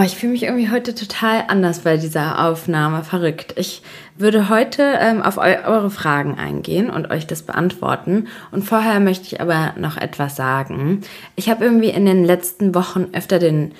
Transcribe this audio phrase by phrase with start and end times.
[0.00, 3.04] Oh, ich fühle mich irgendwie heute total anders bei dieser Aufnahme.
[3.04, 3.52] Verrückt.
[3.56, 3.82] Ich
[4.16, 8.28] würde heute ähm, auf eu eure Fragen eingehen und euch das beantworten.
[8.50, 11.02] Und vorher möchte ich aber noch etwas sagen.
[11.36, 13.72] Ich habe irgendwie in den letzten Wochen öfter den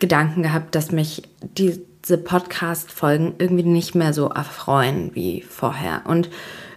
[0.00, 6.02] Gedanken gehabt, dass mich diese Podcast-Folgen irgendwie nicht mehr so erfreuen wie vorher.
[6.04, 6.28] Und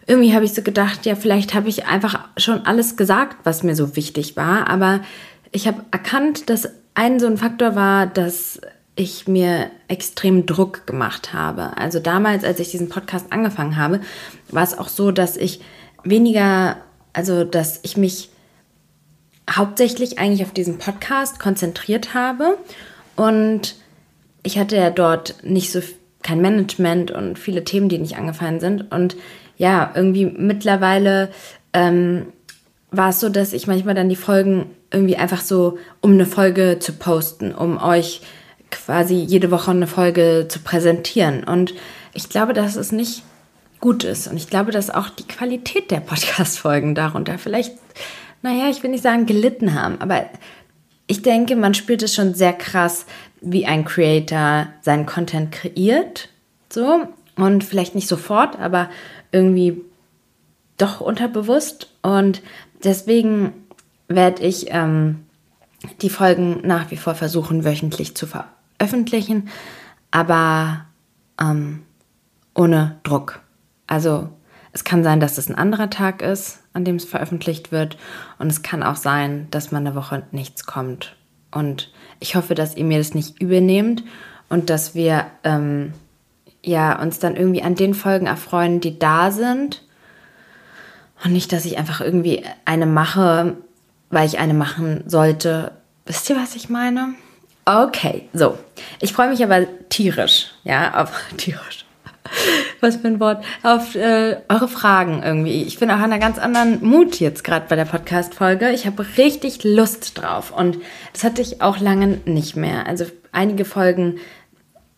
[0.05, 3.75] irgendwie habe ich so gedacht, ja, vielleicht habe ich einfach schon alles gesagt, was mir
[3.75, 4.69] so wichtig war.
[4.69, 5.01] Aber
[5.51, 8.59] ich habe erkannt, dass ein so ein Faktor war, dass
[8.97, 11.77] ich mir extrem Druck gemacht habe.
[11.77, 14.01] Also damals, als ich diesen Podcast angefangen habe,
[14.49, 15.61] war es auch so, dass ich
[16.03, 16.77] weniger,
[17.13, 18.29] also dass ich mich
[19.49, 22.57] hauptsächlich eigentlich auf diesen Podcast konzentriert habe
[23.15, 23.75] und
[24.43, 25.79] ich hatte ja dort nicht so
[26.23, 29.15] kein Management und viele Themen, die nicht angefallen sind und
[29.57, 31.29] ja, irgendwie mittlerweile
[31.73, 32.27] ähm,
[32.91, 36.77] war es so, dass ich manchmal dann die Folgen irgendwie einfach so, um eine Folge
[36.79, 38.21] zu posten, um euch
[38.71, 41.43] quasi jede Woche eine Folge zu präsentieren.
[41.43, 41.73] Und
[42.13, 43.23] ich glaube, dass es nicht
[43.79, 44.27] gut ist.
[44.27, 47.73] Und ich glaube, dass auch die Qualität der Podcast-Folgen darunter vielleicht,
[48.41, 50.25] naja, ich will nicht sagen gelitten haben, aber
[51.07, 53.05] ich denke, man spürt es schon sehr krass,
[53.39, 56.29] wie ein Creator seinen Content kreiert.
[56.69, 57.07] So.
[57.37, 58.89] Und vielleicht nicht sofort, aber
[59.31, 59.81] irgendwie
[60.77, 61.89] doch unterbewusst.
[62.01, 62.41] Und
[62.83, 63.53] deswegen
[64.07, 65.23] werde ich ähm,
[66.01, 68.25] die Folgen nach wie vor versuchen, wöchentlich zu
[68.77, 69.49] veröffentlichen,
[70.11, 70.85] aber
[71.39, 71.83] ähm,
[72.53, 73.41] ohne Druck.
[73.87, 74.29] Also
[74.73, 77.97] es kann sein, dass es ein anderer Tag ist, an dem es veröffentlicht wird.
[78.37, 81.15] Und es kann auch sein, dass man eine Woche nichts kommt.
[81.51, 84.03] Und ich hoffe, dass ihr mir das nicht übernehmt
[84.49, 85.93] und dass wir ähm,
[86.63, 89.83] ja, uns dann irgendwie an den Folgen erfreuen, die da sind.
[91.23, 93.57] Und nicht, dass ich einfach irgendwie eine mache,
[94.09, 95.71] weil ich eine machen sollte.
[96.05, 97.15] Wisst ihr, was ich meine?
[97.67, 98.57] Okay, so.
[99.01, 101.83] Ich freue mich aber tierisch, ja, auf tierisch.
[102.79, 103.43] Was für ein Wort.
[103.61, 105.63] Auf äh, eure Fragen irgendwie.
[105.63, 108.71] Ich bin auch in einer ganz anderen Mut jetzt gerade bei der Podcast-Folge.
[108.71, 110.51] Ich habe richtig Lust drauf.
[110.51, 110.77] Und
[111.11, 112.87] das hatte ich auch lange nicht mehr.
[112.87, 113.03] Also
[113.33, 114.19] einige Folgen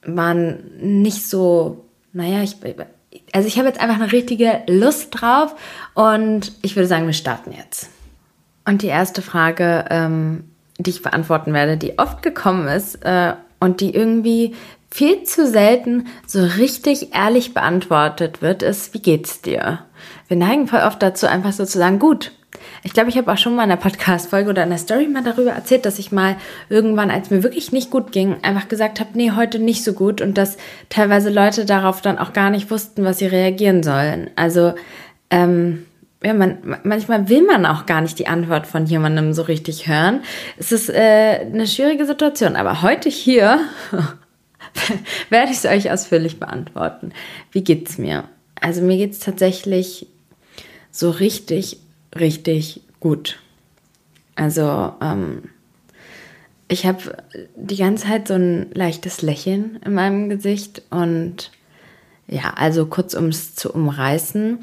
[0.04, 2.58] waren nicht so, naja, ich,
[3.34, 5.56] also ich habe jetzt einfach eine richtige Lust drauf
[5.96, 7.90] und ich würde sagen, wir starten jetzt.
[8.66, 10.49] Und die erste Frage, ähm,
[10.80, 14.56] die ich beantworten werde, die oft gekommen ist äh, und die irgendwie
[14.90, 19.80] viel zu selten so richtig ehrlich beantwortet wird, ist, wie geht's dir?
[20.28, 22.32] Wir neigen voll oft dazu, einfach so zu sagen, gut,
[22.84, 25.24] ich glaube, ich habe auch schon mal in einer Podcast-Folge oder in einer Story mal
[25.24, 26.38] darüber erzählt, dass ich mal
[26.70, 30.22] irgendwann, als mir wirklich nicht gut ging, einfach gesagt habe, nee, heute nicht so gut
[30.22, 30.58] und dass
[30.90, 34.30] teilweise Leute darauf dann auch gar nicht wussten, was sie reagieren sollen.
[34.36, 34.74] Also,
[35.30, 35.86] ähm,
[36.24, 40.22] ja, man, manchmal will man auch gar nicht die Antwort von jemandem so richtig hören.
[40.58, 43.60] Es ist äh, eine schwierige Situation, aber heute hier
[45.30, 47.14] werde ich es euch ausführlich beantworten.
[47.52, 48.26] Wie geht's mir?
[48.60, 50.08] Also mir geht es tatsächlich
[50.92, 51.78] so richtig
[52.18, 53.40] richtig gut.
[54.36, 55.44] Also ähm,
[56.68, 57.18] ich habe
[57.56, 61.52] die ganze Zeit so ein leichtes Lächeln in meinem Gesicht und
[62.28, 64.60] ja, also kurz um es zu umreißen.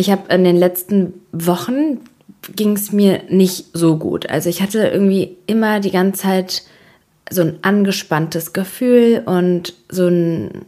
[0.00, 2.00] Ich habe in den letzten Wochen
[2.56, 4.30] ging es mir nicht so gut.
[4.30, 6.62] Also ich hatte irgendwie immer die ganze Zeit
[7.28, 10.64] so ein angespanntes Gefühl und so ein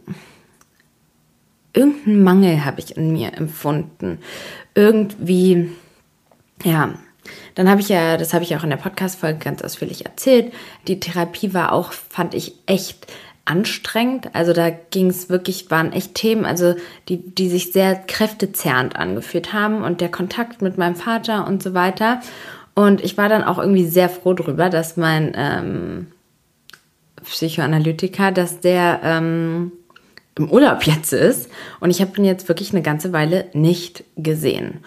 [1.73, 4.19] irgendeinen Mangel habe ich in mir empfunden
[4.75, 5.71] irgendwie,
[6.63, 6.93] ja,
[7.55, 10.53] dann habe ich ja, das habe ich auch in der Podcast-Folge ganz ausführlich erzählt,
[10.87, 13.07] die Therapie war auch, fand ich echt
[13.45, 14.33] anstrengend.
[14.33, 16.75] Also da ging es wirklich, waren echt Themen, also
[17.09, 21.73] die, die sich sehr kräftezerrend angefühlt haben und der Kontakt mit meinem Vater und so
[21.73, 22.21] weiter.
[22.75, 26.07] Und ich war dann auch irgendwie sehr froh darüber, dass mein ähm,
[27.23, 29.71] Psychoanalytiker, dass der ähm,
[30.37, 31.49] im Urlaub jetzt ist.
[31.79, 34.79] Und ich habe ihn jetzt wirklich eine ganze Weile nicht gesehen.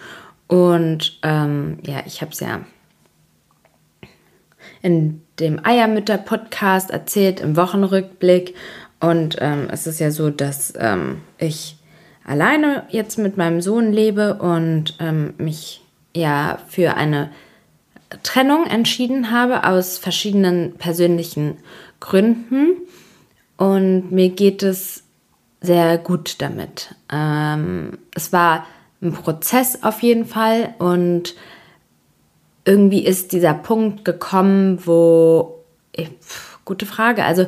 [0.47, 2.61] Und ähm, ja, ich habe es ja
[4.81, 8.55] in dem Eiermütter-Podcast erzählt, im Wochenrückblick.
[8.99, 11.77] Und ähm, es ist ja so, dass ähm, ich
[12.25, 15.81] alleine jetzt mit meinem Sohn lebe und ähm, mich
[16.15, 17.29] ja für eine
[18.23, 21.57] Trennung entschieden habe aus verschiedenen persönlichen
[21.99, 22.77] Gründen.
[23.57, 25.03] Und mir geht es
[25.61, 26.95] sehr gut damit.
[27.11, 28.65] Ähm, es war
[29.01, 31.35] ein Prozess auf jeden Fall und
[32.67, 37.47] irgendwie ist dieser Punkt gekommen, wo, ich, pf, gute Frage, also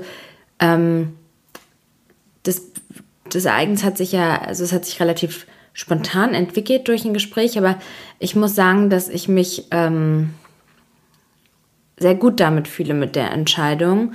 [0.59, 1.13] ähm,
[2.43, 2.61] das,
[3.29, 7.57] das Ereignis hat sich ja, also es hat sich relativ spontan entwickelt durch ein Gespräch,
[7.57, 7.77] aber
[8.17, 10.33] ich muss sagen, dass ich mich ähm,
[11.97, 14.13] sehr gut damit fühle mit der Entscheidung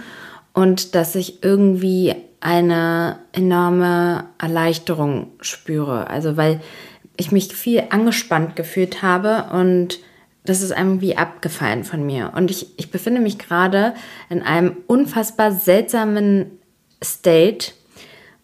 [0.54, 6.08] und dass ich irgendwie eine enorme Erleichterung spüre.
[6.08, 6.60] Also weil
[7.18, 9.98] ich mich viel angespannt gefühlt habe und
[10.44, 12.32] das ist irgendwie abgefallen von mir.
[12.36, 13.94] Und ich, ich befinde mich gerade
[14.28, 16.58] in einem unfassbar seltsamen
[17.02, 17.72] State.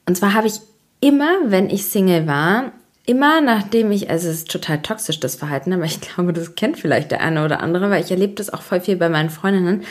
[0.06, 0.61] Und zwar habe ich
[1.00, 2.73] immer, wenn ich Single war,
[3.05, 6.79] immer nachdem ich, also es ist total toxisch das Verhalten, aber ich glaube, das kennt
[6.79, 9.85] vielleicht der eine oder andere, weil ich erlebe das auch voll viel bei meinen Freundinnen.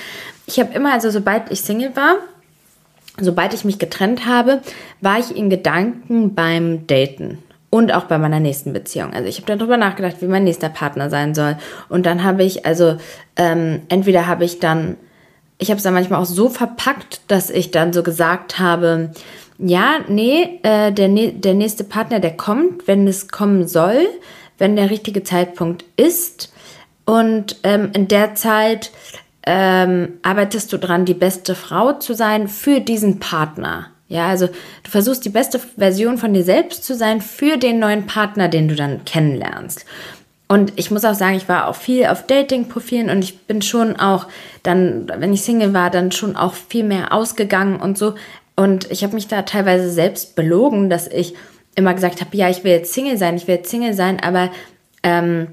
[0.48, 2.16] Ich habe immer, also sobald ich Single war,
[3.20, 4.62] sobald ich mich getrennt habe,
[5.02, 7.38] war ich in Gedanken beim Daten
[7.70, 9.14] und auch bei meiner nächsten Beziehung.
[9.14, 11.58] Also ich habe darüber nachgedacht, wie mein nächster Partner sein soll.
[11.88, 12.98] Und dann habe ich, also
[13.36, 14.98] ähm, entweder habe ich dann,
[15.60, 19.12] ich habe es dann manchmal auch so verpackt, dass ich dann so gesagt habe,
[19.60, 24.08] ja, nee, äh, der, der nächste Partner, der kommt, wenn es kommen soll,
[24.58, 26.54] wenn der richtige Zeitpunkt ist.
[27.06, 28.92] Und ähm, in der Zeit
[29.46, 33.88] ähm, arbeitest du dran, die beste Frau zu sein für diesen Partner.
[34.10, 38.08] Ja, also du versuchst die beste Version von dir selbst zu sein für den neuen
[38.08, 39.86] Partner, den du dann kennenlernst.
[40.48, 43.98] Und ich muss auch sagen, ich war auch viel auf Dating-Profilen und ich bin schon
[43.98, 44.26] auch
[44.64, 48.16] dann, wenn ich Single war, dann schon auch viel mehr ausgegangen und so.
[48.56, 51.36] Und ich habe mich da teilweise selbst belogen, dass ich
[51.76, 54.50] immer gesagt habe, ja, ich will jetzt Single sein, ich will jetzt Single sein, aber
[55.04, 55.50] ähm,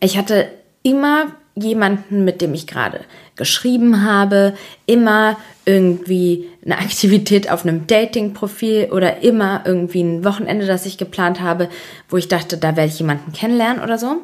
[0.00, 0.48] ich hatte
[0.82, 3.00] immer jemanden, mit dem ich gerade
[3.36, 4.54] geschrieben habe,
[4.86, 11.40] immer irgendwie eine Aktivität auf einem Dating-Profil oder immer irgendwie ein Wochenende, das ich geplant
[11.40, 11.68] habe,
[12.08, 14.22] wo ich dachte, da werde ich jemanden kennenlernen oder so.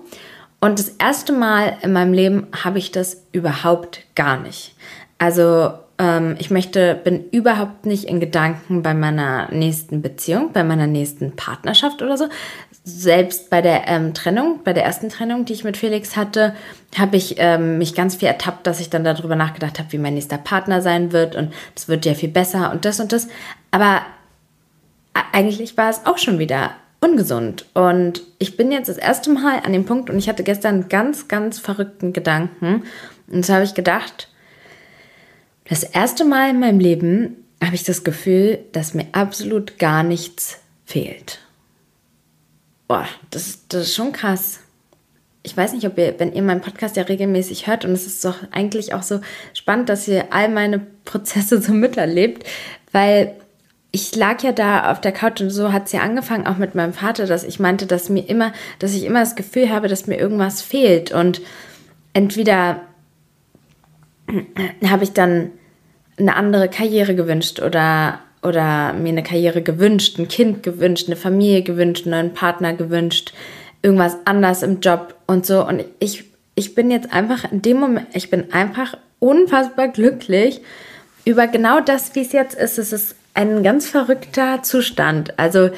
[0.60, 4.74] Und das erste Mal in meinem Leben habe ich das überhaupt gar nicht.
[5.18, 10.86] Also ähm, ich möchte, bin überhaupt nicht in Gedanken bei meiner nächsten Beziehung, bei meiner
[10.86, 12.28] nächsten Partnerschaft oder so,
[12.84, 16.54] selbst bei der ähm, Trennung, bei der ersten Trennung, die ich mit Felix hatte,
[16.96, 20.14] habe ich ähm, mich ganz viel ertappt, dass ich dann darüber nachgedacht habe, wie mein
[20.14, 23.28] nächster Partner sein wird und das wird ja viel besser und das und das.
[23.70, 24.02] Aber
[25.32, 26.70] eigentlich war es auch schon wieder
[27.00, 27.66] ungesund.
[27.74, 30.88] Und ich bin jetzt das erste Mal an dem Punkt und ich hatte gestern einen
[30.88, 32.84] ganz, ganz verrückten Gedanken.
[33.30, 34.28] Und so habe ich gedacht,
[35.68, 40.58] das erste Mal in meinem Leben habe ich das Gefühl, dass mir absolut gar nichts
[40.84, 41.40] fehlt.
[42.86, 44.60] Boah, das, das ist schon krass.
[45.42, 48.24] Ich weiß nicht, ob ihr, wenn ihr meinen Podcast ja regelmäßig hört, und es ist
[48.24, 49.20] doch eigentlich auch so
[49.52, 52.46] spannend, dass ihr all meine Prozesse so miterlebt,
[52.92, 53.34] weil
[53.90, 56.74] ich lag ja da auf der Couch und so hat es ja angefangen, auch mit
[56.74, 60.06] meinem Vater, dass ich meinte, dass mir immer, dass ich immer das Gefühl habe, dass
[60.06, 61.10] mir irgendwas fehlt.
[61.10, 61.40] Und
[62.12, 62.82] entweder
[64.84, 65.52] habe ich dann
[66.18, 71.62] eine andere Karriere gewünscht oder oder mir eine Karriere gewünscht, ein Kind gewünscht, eine Familie
[71.62, 73.32] gewünscht, einen neuen Partner gewünscht,
[73.82, 75.66] irgendwas anders im Job und so.
[75.66, 76.24] Und ich,
[76.54, 80.60] ich bin jetzt einfach in dem Moment, ich bin einfach unfassbar glücklich
[81.24, 82.78] über genau das, wie es jetzt ist.
[82.78, 85.38] Es ist ein ganz verrückter Zustand.
[85.38, 85.70] Also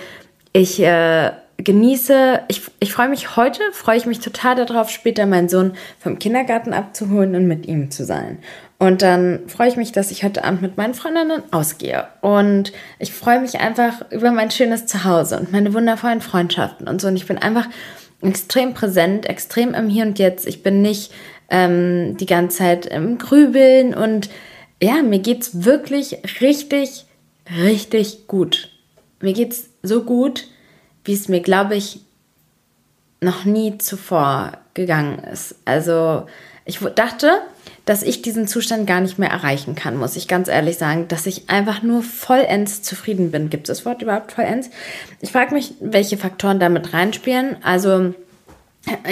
[0.53, 1.31] ich äh,
[1.65, 6.19] genieße, ich, ich freue mich heute, freue ich mich total darauf, später meinen Sohn vom
[6.19, 8.39] Kindergarten abzuholen und mit ihm zu sein.
[8.79, 12.09] Und dann freue ich mich, dass ich heute Abend mit meinen Freundinnen ausgehe.
[12.23, 17.09] Und ich freue mich einfach über mein schönes Zuhause und meine wundervollen Freundschaften und so.
[17.09, 17.67] Und ich bin einfach
[18.23, 20.47] extrem präsent, extrem im Hier und Jetzt.
[20.47, 21.13] Ich bin nicht
[21.51, 24.31] ähm, die ganze Zeit im Grübeln und
[24.83, 27.05] ja, mir geht's wirklich richtig,
[27.63, 28.71] richtig gut.
[29.21, 30.47] Mir geht's so gut,
[31.11, 31.99] wie es mir, glaube ich,
[33.21, 35.57] noch nie zuvor gegangen ist.
[35.65, 36.29] Also
[36.65, 37.33] ich dachte,
[37.85, 41.27] dass ich diesen Zustand gar nicht mehr erreichen kann, muss ich ganz ehrlich sagen, dass
[41.27, 43.51] ich einfach nur vollends zufrieden bin.
[43.51, 44.71] Gibt es das Wort überhaupt vollends?
[45.21, 47.57] Ich frage mich, welche Faktoren damit reinspielen.
[47.65, 48.15] Also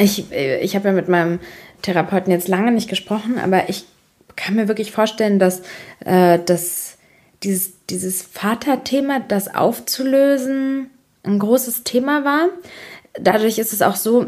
[0.01, 1.41] ich, ich habe ja mit meinem
[1.83, 3.87] Therapeuten jetzt lange nicht gesprochen, aber ich
[4.37, 5.63] kann mir wirklich vorstellen, dass,
[6.05, 6.97] äh, dass
[7.43, 10.91] dieses, dieses Vaterthema, das aufzulösen,
[11.29, 12.49] ein großes Thema war.
[13.21, 14.27] Dadurch ist es auch so,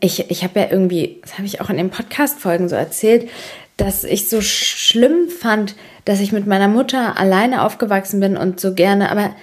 [0.00, 3.28] ich, ich habe ja irgendwie, das habe ich auch in den Podcast-Folgen so erzählt,
[3.76, 5.74] dass ich so schlimm fand,
[6.04, 9.34] dass ich mit meiner Mutter alleine aufgewachsen bin und so gerne, aber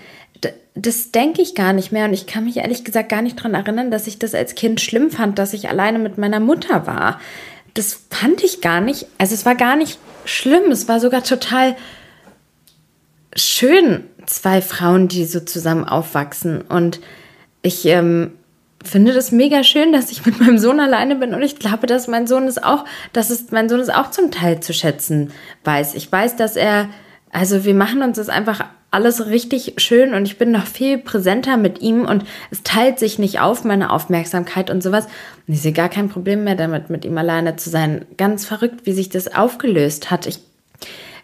[0.76, 3.54] das denke ich gar nicht mehr und ich kann mich ehrlich gesagt gar nicht daran
[3.54, 7.20] erinnern, dass ich das als Kind schlimm fand, dass ich alleine mit meiner Mutter war.
[7.76, 11.76] Das fand ich gar nicht, also es war gar nicht schlimm, es war sogar total
[13.36, 17.00] schön, zwei Frauen, die so zusammen aufwachsen und
[17.62, 18.32] ich ähm,
[18.84, 22.08] finde das mega schön, dass ich mit meinem Sohn alleine bin und ich glaube, dass
[22.08, 25.32] mein Sohn es auch, dass es mein Sohn es auch zum Teil zu schätzen
[25.64, 25.96] weiß.
[25.96, 26.90] Ich weiß, dass er,
[27.32, 31.58] also wir machen uns das einfach alles richtig schön und ich bin noch viel präsenter
[31.58, 35.08] mit ihm und es teilt sich nicht auf, meine Aufmerksamkeit und sowas.
[35.48, 38.06] Und ich sehe gar kein Problem mehr damit, mit ihm alleine zu sein.
[38.18, 40.28] Ganz verrückt, wie sich das aufgelöst hat.
[40.28, 40.42] Ich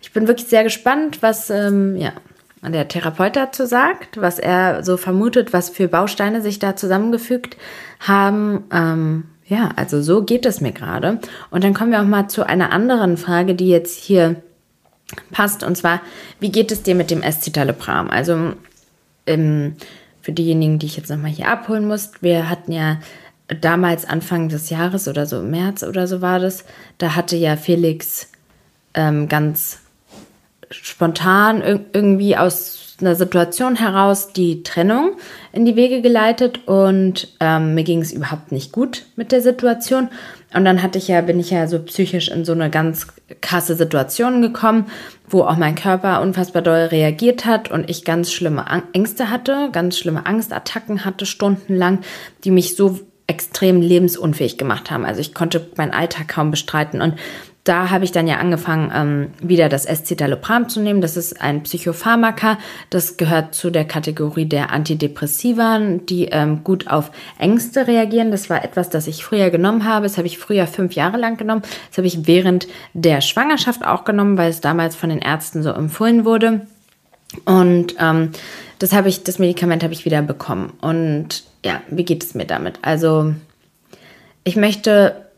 [0.01, 2.13] ich bin wirklich sehr gespannt, was ähm, ja,
[2.61, 7.57] der Therapeut dazu sagt, was er so vermutet, was für Bausteine sich da zusammengefügt
[7.99, 8.65] haben.
[8.71, 11.19] Ähm, ja, also so geht es mir gerade.
[11.49, 14.35] Und dann kommen wir auch mal zu einer anderen Frage, die jetzt hier
[15.31, 15.63] passt.
[15.63, 16.01] Und zwar,
[16.39, 18.09] wie geht es dir mit dem Escitalopram?
[18.09, 18.53] Also
[19.25, 19.75] ähm,
[20.21, 22.99] für diejenigen, die ich jetzt nochmal hier abholen muss, wir hatten ja
[23.61, 26.65] damals Anfang des Jahres oder so März oder so war das,
[26.99, 28.29] da hatte ja Felix
[28.93, 29.79] ähm, ganz
[30.71, 31.61] spontan
[31.93, 35.11] irgendwie aus einer Situation heraus die Trennung
[35.53, 40.09] in die Wege geleitet und ähm, mir ging es überhaupt nicht gut mit der Situation.
[40.53, 43.07] Und dann hatte ich ja, bin ich ja so psychisch in so eine ganz
[43.41, 44.87] krasse Situation gekommen,
[45.27, 49.97] wo auch mein Körper unfassbar doll reagiert hat und ich ganz schlimme Ängste hatte, ganz
[49.97, 51.99] schlimme Angstattacken hatte, stundenlang,
[52.43, 55.05] die mich so extrem lebensunfähig gemacht haben.
[55.05, 57.13] Also ich konnte meinen Alltag kaum bestreiten und
[57.63, 61.01] da habe ich dann ja angefangen, ähm, wieder das Escitalopram zu nehmen.
[61.01, 62.57] Das ist ein Psychopharmaka.
[62.89, 68.31] Das gehört zu der Kategorie der Antidepressiva, die ähm, gut auf Ängste reagieren.
[68.31, 70.05] Das war etwas, das ich früher genommen habe.
[70.05, 71.61] Das habe ich früher fünf Jahre lang genommen.
[71.89, 75.71] Das habe ich während der Schwangerschaft auch genommen, weil es damals von den Ärzten so
[75.71, 76.65] empfohlen wurde.
[77.45, 78.31] Und ähm,
[78.79, 80.73] das habe ich, das Medikament habe ich wieder bekommen.
[80.81, 82.79] Und ja, wie geht es mir damit?
[82.81, 83.33] Also
[84.43, 85.28] ich möchte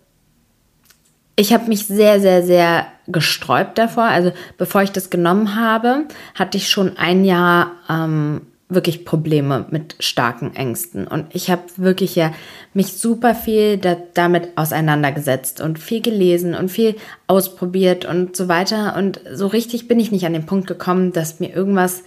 [1.36, 4.04] ich habe mich sehr, sehr, sehr gesträubt davor.
[4.04, 9.96] Also bevor ich das genommen habe, hatte ich schon ein Jahr ähm, wirklich Probleme mit
[10.00, 11.06] starken Ängsten.
[11.08, 12.34] Und ich habe wirklich ja
[12.74, 16.96] mich super viel da, damit auseinandergesetzt und viel gelesen und viel
[17.28, 18.96] ausprobiert und so weiter.
[18.96, 22.04] Und so richtig bin ich nicht an den Punkt gekommen, dass mir irgendwas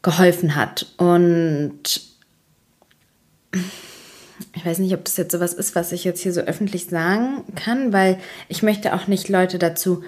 [0.00, 0.86] geholfen hat.
[0.96, 2.00] Und
[4.54, 7.44] ich weiß nicht, ob das jetzt sowas ist, was ich jetzt hier so öffentlich sagen
[7.54, 10.02] kann, weil ich möchte auch nicht Leute dazu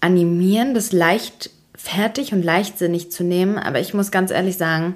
[0.00, 3.58] animieren, das leicht fertig und leichtsinnig zu nehmen.
[3.58, 4.94] Aber ich muss ganz ehrlich sagen,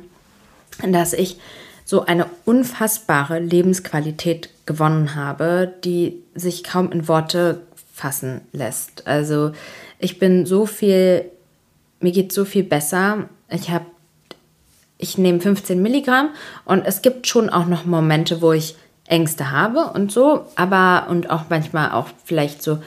[0.86, 1.38] dass ich
[1.84, 7.62] so eine unfassbare Lebensqualität gewonnen habe, die sich kaum in Worte
[7.94, 9.06] fassen lässt.
[9.06, 9.52] Also
[9.98, 11.24] ich bin so viel,
[12.00, 13.28] mir geht so viel besser.
[13.48, 13.86] Ich habe
[14.98, 16.30] ich nehme 15 Milligramm
[16.64, 18.76] und es gibt schon auch noch Momente, wo ich
[19.08, 22.78] Ängste habe und so, aber und auch manchmal auch vielleicht so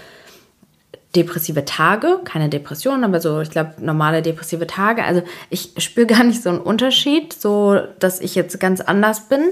[1.15, 5.03] depressive Tage, keine Depression, aber so, ich glaube, normale depressive Tage.
[5.03, 9.51] Also ich spüre gar nicht so einen Unterschied, so dass ich jetzt ganz anders bin.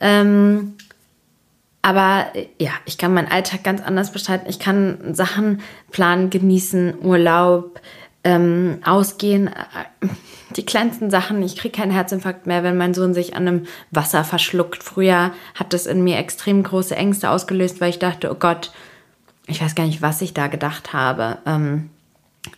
[0.00, 0.74] Ähm,
[1.82, 2.28] aber
[2.58, 4.48] ja, ich kann meinen Alltag ganz anders bestreiten.
[4.48, 7.80] Ich kann Sachen planen, genießen, Urlaub,
[8.24, 9.50] ähm, ausgehen
[10.56, 11.42] die kleinsten Sachen.
[11.42, 14.82] Ich kriege keinen Herzinfarkt mehr, wenn mein Sohn sich an einem Wasser verschluckt.
[14.82, 18.72] Früher hat das in mir extrem große Ängste ausgelöst, weil ich dachte, oh Gott,
[19.46, 21.38] ich weiß gar nicht, was ich da gedacht habe.
[21.46, 21.90] Ähm,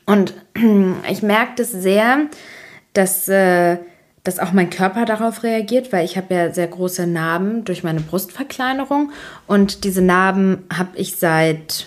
[0.05, 0.35] und
[1.11, 2.27] ich merke das sehr,
[2.93, 3.79] dass, äh,
[4.25, 8.01] dass auch mein Körper darauf reagiert, weil ich habe ja sehr große Narben durch meine
[8.01, 9.13] Brustverkleinerung.
[9.47, 11.87] Und diese Narben habe ich seit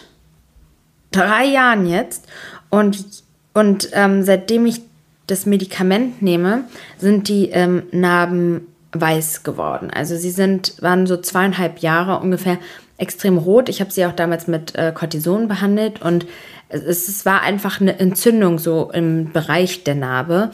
[1.11, 2.27] drei Jahren jetzt.
[2.69, 3.23] Und,
[3.53, 4.88] und ähm, seitdem ich
[5.31, 6.65] das Medikament nehme,
[6.97, 9.91] sind die ähm, Narben weiß geworden.
[9.93, 12.57] Also sie sind, waren so zweieinhalb Jahre ungefähr
[12.97, 13.69] extrem rot.
[13.69, 16.25] Ich habe sie auch damals mit äh, Cortison behandelt und
[16.69, 20.51] es, es war einfach eine Entzündung so im Bereich der Narbe.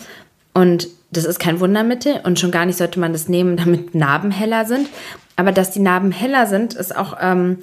[0.53, 4.31] Und das ist kein Wundermittel und schon gar nicht sollte man das nehmen, damit Narben
[4.31, 4.89] heller sind.
[5.35, 7.59] Aber dass die Narben heller sind, ist auch, ähm,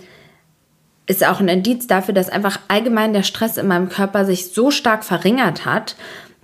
[1.06, 4.70] ist auch ein Indiz dafür, dass einfach allgemein der Stress in meinem Körper sich so
[4.70, 5.96] stark verringert hat,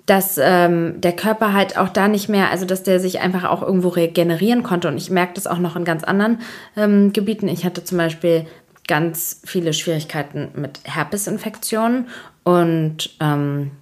[0.08, 3.60] dass ähm, der Körper halt auch da nicht mehr, also dass der sich einfach auch
[3.60, 4.88] irgendwo regenerieren konnte.
[4.88, 6.40] Und ich merke das auch noch in ganz anderen
[6.76, 7.46] ähm, Gebieten.
[7.46, 8.46] Ich hatte zum Beispiel
[8.86, 12.06] ganz viele Schwierigkeiten mit Herpesinfektionen
[12.42, 13.72] und ähm,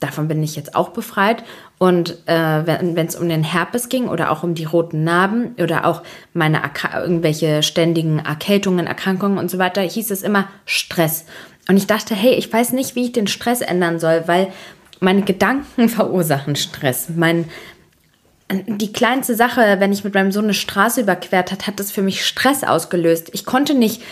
[0.00, 1.44] davon bin ich jetzt auch befreit.
[1.78, 5.84] Und äh, wenn es um den Herpes ging oder auch um die roten Narben oder
[5.84, 6.02] auch
[6.32, 6.62] meine
[6.94, 11.26] irgendwelche ständigen Erkältungen, Erkrankungen und so weiter, hieß es immer Stress.
[11.68, 14.48] Und ich dachte, hey, ich weiß nicht, wie ich den Stress ändern soll, weil
[15.00, 17.08] meine Gedanken verursachen Stress.
[17.14, 17.46] Mein,
[18.50, 22.02] die kleinste Sache, wenn ich mit meinem Sohn eine Straße überquert hat, hat das für
[22.02, 23.30] mich Stress ausgelöst.
[23.32, 24.02] Ich konnte nicht,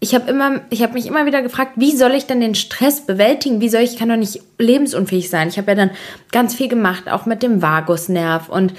[0.00, 3.60] ich habe immer, mich immer wieder gefragt, wie soll ich denn den Stress bewältigen?
[3.60, 5.48] Wie soll ich, ich kann doch nicht lebensunfähig sein.
[5.48, 5.90] Ich habe ja dann
[6.32, 8.72] ganz viel gemacht, auch mit dem Vagusnerv und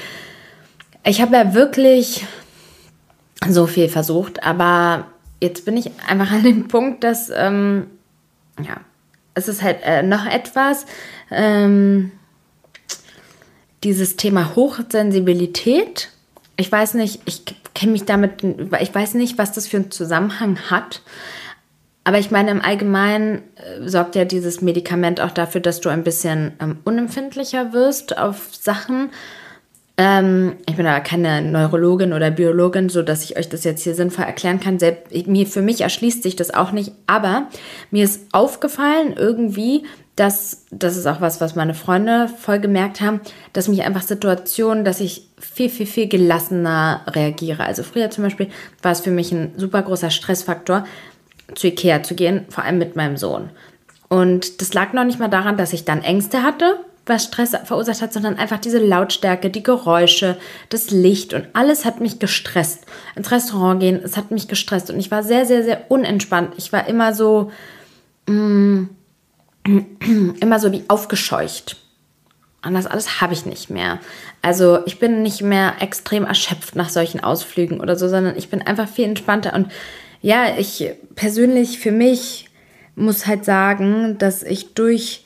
[1.03, 2.25] ich habe ja wirklich
[3.47, 5.07] so viel versucht, aber
[5.41, 7.87] jetzt bin ich einfach an dem Punkt, dass ähm,
[8.59, 8.77] ja,
[9.33, 10.85] es ist halt äh, noch etwas,
[11.31, 12.11] ähm,
[13.83, 16.09] dieses Thema Hochsensibilität.
[16.57, 18.43] Ich weiß nicht, ich kenne mich damit,
[18.79, 21.01] ich weiß nicht, was das für einen Zusammenhang hat.
[22.03, 26.03] aber ich meine, im Allgemeinen äh, sorgt ja dieses Medikament auch dafür, dass du ein
[26.03, 29.09] bisschen ähm, unempfindlicher wirst auf Sachen.
[29.97, 33.93] Ähm, ich bin aber keine Neurologin oder Biologin, so dass ich euch das jetzt hier
[33.93, 34.79] sinnvoll erklären kann.
[34.79, 36.91] Selbst, mir, für mich erschließt sich das auch nicht.
[37.05, 37.47] Aber
[37.91, 39.83] mir ist aufgefallen irgendwie,
[40.15, 43.21] dass, das ist auch was, was meine Freunde voll gemerkt haben,
[43.53, 47.63] dass mich einfach Situationen, dass ich viel, viel, viel gelassener reagiere.
[47.63, 48.49] Also früher zum Beispiel
[48.81, 50.85] war es für mich ein super großer Stressfaktor,
[51.55, 53.49] zu Ikea zu gehen, vor allem mit meinem Sohn.
[54.09, 58.01] Und das lag noch nicht mal daran, dass ich dann Ängste hatte, was Stress verursacht
[58.01, 60.37] hat, sondern einfach diese Lautstärke, die Geräusche,
[60.69, 62.85] das Licht und alles hat mich gestresst.
[63.15, 66.53] Ins Restaurant gehen, es hat mich gestresst und ich war sehr, sehr, sehr unentspannt.
[66.57, 67.51] Ich war immer so,
[68.27, 68.83] mm,
[70.39, 71.77] immer so wie aufgescheucht.
[72.63, 73.99] Und das alles habe ich nicht mehr.
[74.41, 78.61] Also ich bin nicht mehr extrem erschöpft nach solchen Ausflügen oder so, sondern ich bin
[78.61, 79.71] einfach viel entspannter und
[80.21, 82.49] ja, ich persönlich für mich
[82.95, 85.25] muss halt sagen, dass ich durch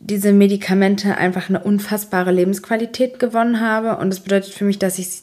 [0.00, 3.98] diese Medikamente einfach eine unfassbare Lebensqualität gewonnen habe.
[3.98, 5.22] Und das bedeutet für mich, dass ich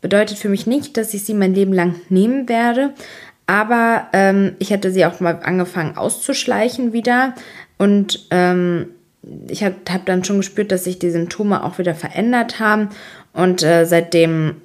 [0.00, 2.94] bedeutet für mich nicht, dass ich sie mein Leben lang nehmen werde.
[3.46, 7.34] Aber ähm, ich hätte sie auch mal angefangen auszuschleichen wieder.
[7.80, 8.88] Und ähm,
[9.48, 12.90] ich habe hab dann schon gespürt, dass sich die Symptome auch wieder verändert haben.
[13.32, 14.56] Und äh, seitdem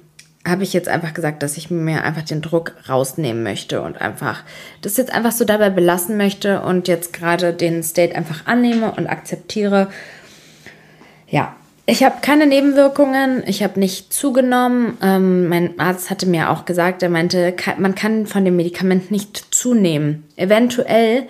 [0.46, 4.44] habe ich jetzt einfach gesagt, dass ich mir einfach den Druck rausnehmen möchte und einfach
[4.82, 9.06] das jetzt einfach so dabei belassen möchte und jetzt gerade den State einfach annehme und
[9.06, 9.88] akzeptiere.
[11.26, 11.56] Ja,
[11.86, 14.98] ich habe keine Nebenwirkungen, ich habe nicht zugenommen.
[15.02, 19.54] Ähm, mein Arzt hatte mir auch gesagt, er meinte, man kann von dem Medikament nicht
[19.54, 20.24] zunehmen.
[20.36, 21.26] Eventuell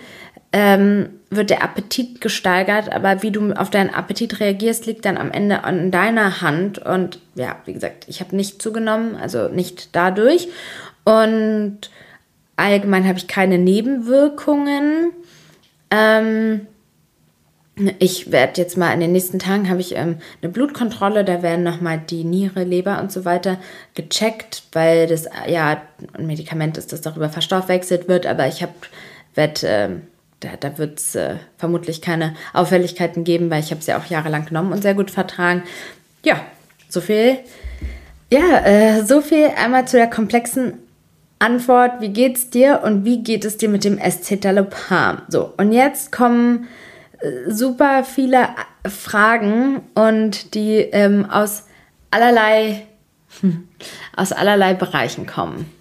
[0.57, 5.29] ähm, wird der Appetit gesteigert, aber wie du auf deinen Appetit reagierst, liegt dann am
[5.29, 6.79] Ende an deiner Hand.
[6.79, 10.47] Und ja, wie gesagt, ich habe nicht zugenommen, also nicht dadurch.
[11.03, 11.91] Und
[12.55, 15.11] allgemein habe ich keine Nebenwirkungen.
[15.91, 16.61] Ähm,
[17.99, 21.63] ich werde jetzt mal in den nächsten Tagen habe ich ähm, eine Blutkontrolle, da werden
[21.63, 23.59] nochmal die Niere, Leber und so weiter
[23.93, 28.73] gecheckt, weil das ja ein Medikament ist, das darüber verstoffwechselt wird, aber ich habe
[29.35, 30.01] werde ähm,
[30.39, 34.05] da, da wird es äh, vermutlich keine Auffälligkeiten geben, weil ich habe es ja auch
[34.05, 35.63] jahrelang genommen und sehr gut vertragen.
[36.23, 36.41] Ja,
[36.89, 37.39] so viel.
[38.29, 40.73] Ja, äh, so viel einmal zu der komplexen
[41.39, 42.01] Antwort.
[42.01, 45.21] Wie geht's dir und wie geht es dir mit dem Escitalopram?
[45.27, 46.67] So, und jetzt kommen
[47.19, 48.49] äh, super viele
[48.87, 51.63] Fragen und die ähm, aus
[52.11, 52.85] allerlei
[54.15, 55.71] aus allerlei Bereichen kommen.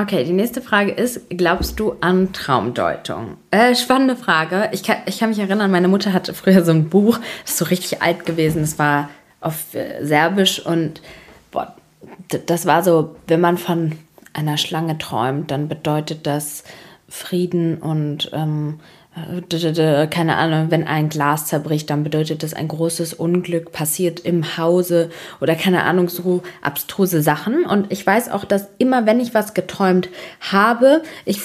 [0.00, 3.36] Okay, die nächste Frage ist, glaubst du an Traumdeutung?
[3.50, 4.68] Äh, spannende Frage.
[4.70, 7.58] Ich kann, ich kann mich erinnern, meine Mutter hatte früher so ein Buch, das ist
[7.58, 9.08] so richtig alt gewesen, das war
[9.40, 11.02] auf äh, Serbisch und
[11.50, 11.74] boah,
[12.46, 13.98] das war so, wenn man von
[14.34, 16.62] einer Schlange träumt, dann bedeutet das
[17.08, 18.78] Frieden und ähm,
[20.10, 25.10] keine Ahnung, wenn ein Glas zerbricht, dann bedeutet das ein großes Unglück passiert im Hause
[25.40, 27.64] oder keine Ahnung, so abstruse Sachen.
[27.64, 30.08] Und ich weiß auch, dass immer, wenn ich was geträumt
[30.40, 31.40] habe, ich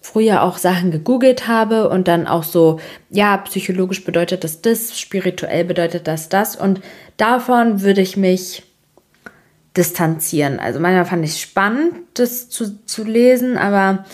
[0.00, 2.78] früher auch Sachen gegoogelt habe und dann auch so,
[3.10, 6.80] ja, psychologisch bedeutet das das, spirituell bedeutet das das und
[7.16, 8.62] davon würde ich mich
[9.76, 10.58] distanzieren.
[10.60, 14.04] Also manchmal fand ich es spannend, das zu, zu lesen, aber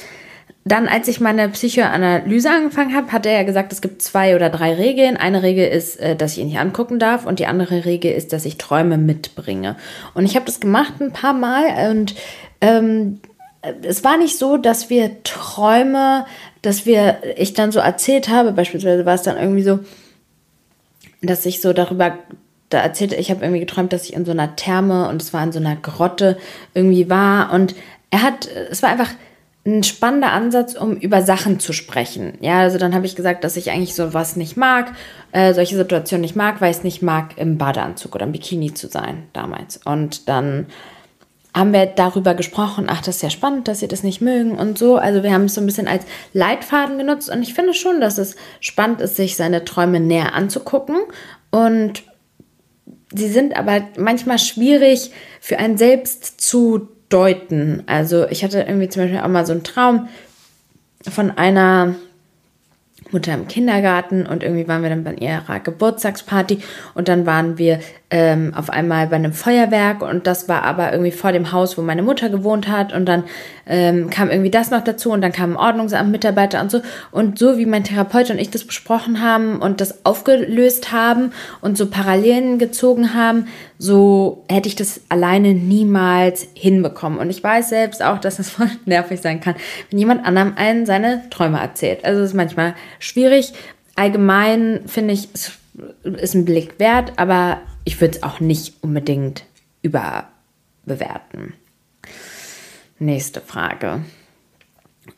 [0.64, 4.48] dann, als ich meine Psychoanalyse angefangen habe, hat er ja gesagt, es gibt zwei oder
[4.48, 5.16] drei Regeln.
[5.16, 8.33] Eine Regel ist, äh, dass ich ihn nicht angucken darf und die andere Regel ist,
[8.33, 9.77] dass ich Träume mitbringe.
[10.14, 12.14] Und ich habe das gemacht ein paar Mal und
[12.61, 13.20] ähm,
[13.83, 16.27] es war nicht so, dass wir Träume,
[16.62, 19.81] dass wir, ich dann so erzählt habe, beispielsweise war es dann irgendwie so,
[21.22, 22.18] dass ich so darüber
[22.70, 25.42] da erzählte, ich habe irgendwie geträumt, dass ich in so einer Therme und es war
[25.44, 26.38] in so einer Grotte
[26.75, 27.75] irgendwie war und
[28.11, 29.11] er hat, es war einfach
[29.64, 32.35] ein spannender Ansatz, um über Sachen zu sprechen.
[32.40, 34.92] Ja, also dann habe ich gesagt, dass ich eigentlich sowas nicht mag,
[35.31, 38.75] äh, solche Situationen nicht mag, weil ich es nicht mag, im Badeanzug oder im Bikini
[38.75, 39.77] zu sein damals.
[39.85, 40.66] Und dann
[41.55, 44.79] haben wir darüber gesprochen, ach, das ist ja spannend, dass sie das nicht mögen und
[44.79, 44.96] so.
[44.96, 48.18] Also wir haben es so ein bisschen als Leitfaden genutzt und ich finde schon, dass
[48.18, 50.96] es spannend ist, sich seine Träume näher anzugucken
[51.51, 52.03] und
[53.14, 57.83] sie sind aber manchmal schwierig für einen selbst zu deuten.
[57.87, 60.09] Also ich hatte irgendwie zum Beispiel auch mal so einen Traum
[61.09, 61.94] von einer
[63.11, 66.61] Mutter im Kindergarten und irgendwie waren wir dann bei ihrer Geburtstagsparty
[66.94, 67.81] und dann waren wir
[68.12, 71.83] ähm, auf einmal bei einem Feuerwerk und das war aber irgendwie vor dem Haus, wo
[71.83, 73.25] meine Mutter gewohnt hat und dann
[73.66, 77.57] ähm, kam irgendwie das noch dazu und dann kam ein Ordnungsamt-Mitarbeiter und so und so
[77.57, 82.59] wie mein Therapeut und ich das besprochen haben und das aufgelöst haben und so Parallelen
[82.59, 83.46] gezogen haben,
[83.79, 88.70] so hätte ich das alleine niemals hinbekommen und ich weiß selbst auch, dass das voll
[88.85, 89.55] nervig sein kann,
[89.88, 92.05] wenn jemand anderem einen seine Träume erzählt.
[92.05, 93.55] Also es ist manchmal schwierig.
[93.96, 95.31] Allgemein finde ich,
[96.05, 99.45] ist ein Blick wert, aber ich würde es auch nicht unbedingt
[99.83, 101.55] überbewerten.
[102.99, 104.05] Nächste Frage.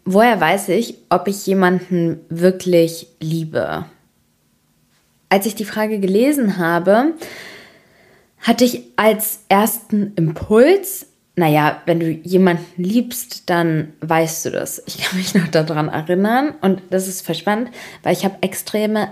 [0.05, 3.85] Woher weiß ich, ob ich jemanden wirklich liebe?
[5.29, 7.14] Als ich die Frage gelesen habe,
[8.40, 14.81] hatte ich als ersten Impuls naja, wenn du jemanden liebst, dann weißt du das.
[14.87, 17.70] Ich kann mich noch daran erinnern und das ist verspannt,
[18.05, 19.09] weil ich habe extreme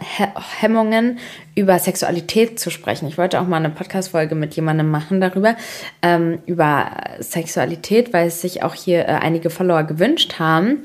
[0.61, 1.19] Hemmungen,
[1.55, 3.09] über Sexualität zu sprechen.
[3.09, 5.57] Ich wollte auch mal eine Podcast-Folge mit jemandem machen darüber,
[6.01, 10.83] ähm, über Sexualität, weil es sich auch hier äh, einige Follower gewünscht haben.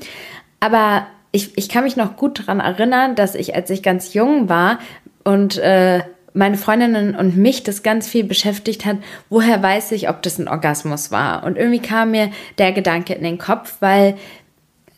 [0.60, 4.48] Aber ich, ich kann mich noch gut daran erinnern, dass ich, als ich ganz jung
[4.48, 4.78] war
[5.24, 6.00] und äh,
[6.34, 10.48] meine Freundinnen und mich das ganz viel beschäftigt hat, woher weiß ich, ob das ein
[10.48, 11.44] Orgasmus war?
[11.44, 14.16] Und irgendwie kam mir der Gedanke in den Kopf, weil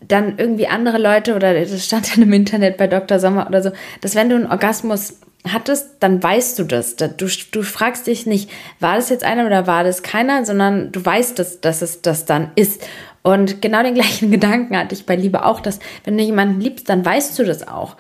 [0.07, 3.19] dann irgendwie andere Leute oder das stand dann im Internet bei Dr.
[3.19, 5.19] Sommer oder so, dass wenn du einen Orgasmus
[5.51, 6.97] hattest, dann weißt du das.
[6.97, 11.05] Du, du fragst dich nicht, war das jetzt einer oder war das keiner, sondern du
[11.05, 12.83] weißt, dass, dass es das dann ist.
[13.23, 16.89] Und genau den gleichen Gedanken hatte ich bei Liebe auch, dass wenn du jemanden liebst,
[16.89, 17.97] dann weißt du das auch.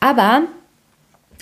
[0.00, 0.42] Aber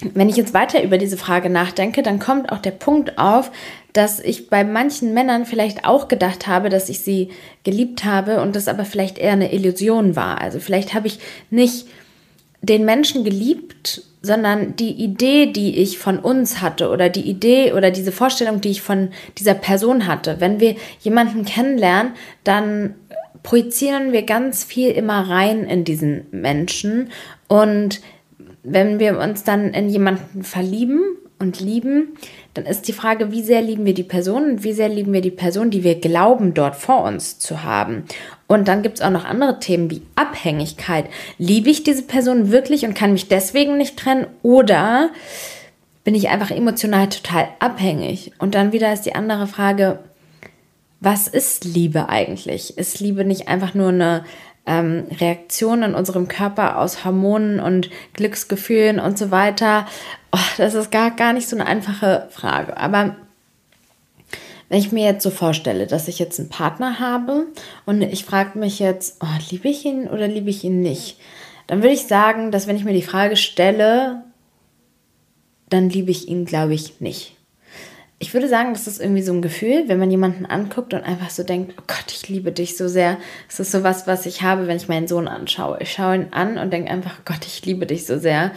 [0.00, 3.50] wenn ich jetzt weiter über diese Frage nachdenke, dann kommt auch der Punkt auf,
[3.92, 7.30] dass ich bei manchen Männern vielleicht auch gedacht habe, dass ich sie
[7.62, 10.40] geliebt habe und das aber vielleicht eher eine Illusion war.
[10.40, 11.86] Also vielleicht habe ich nicht
[12.60, 17.90] den Menschen geliebt, sondern die Idee, die ich von uns hatte oder die Idee oder
[17.90, 20.36] diese Vorstellung, die ich von dieser Person hatte.
[20.40, 22.94] Wenn wir jemanden kennenlernen, dann
[23.42, 27.10] projizieren wir ganz viel immer rein in diesen Menschen
[27.46, 28.00] und
[28.64, 31.02] wenn wir uns dann in jemanden verlieben
[31.38, 32.16] und lieben,
[32.54, 35.20] dann ist die Frage, wie sehr lieben wir die Person und wie sehr lieben wir
[35.20, 38.04] die Person, die wir glauben, dort vor uns zu haben.
[38.46, 41.06] Und dann gibt es auch noch andere Themen wie Abhängigkeit.
[41.38, 45.10] Liebe ich diese Person wirklich und kann mich deswegen nicht trennen oder
[46.04, 48.32] bin ich einfach emotional total abhängig?
[48.38, 49.98] Und dann wieder ist die andere Frage,
[51.00, 52.78] was ist Liebe eigentlich?
[52.78, 54.24] Ist Liebe nicht einfach nur eine
[54.66, 59.86] ähm, Reaktionen in unserem Körper aus Hormonen und Glücksgefühlen und so weiter.
[60.32, 62.76] Oh, das ist gar, gar nicht so eine einfache Frage.
[62.76, 63.16] Aber
[64.68, 67.46] wenn ich mir jetzt so vorstelle, dass ich jetzt einen Partner habe
[67.84, 71.18] und ich frage mich jetzt, oh, liebe ich ihn oder liebe ich ihn nicht,
[71.66, 74.24] dann würde ich sagen, dass wenn ich mir die Frage stelle,
[75.68, 77.36] dann liebe ich ihn, glaube ich, nicht
[78.24, 81.28] ich würde sagen, das ist irgendwie so ein Gefühl, wenn man jemanden anguckt und einfach
[81.28, 83.18] so denkt, oh Gott, ich liebe dich so sehr.
[83.48, 85.76] Das ist so was, was ich habe, wenn ich meinen Sohn anschaue.
[85.82, 88.52] Ich schaue ihn an und denke einfach, oh Gott, ich liebe dich so sehr.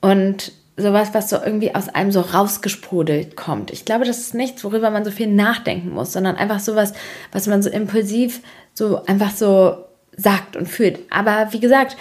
[0.00, 3.70] Und sowas, was so irgendwie aus einem so rausgesprudelt kommt.
[3.70, 6.92] Ich glaube, das ist nichts, worüber man so viel nachdenken muss, sondern einfach sowas,
[7.30, 8.40] was man so impulsiv
[8.72, 9.76] so einfach so
[10.16, 10.98] sagt und fühlt.
[11.10, 11.96] Aber wie gesagt,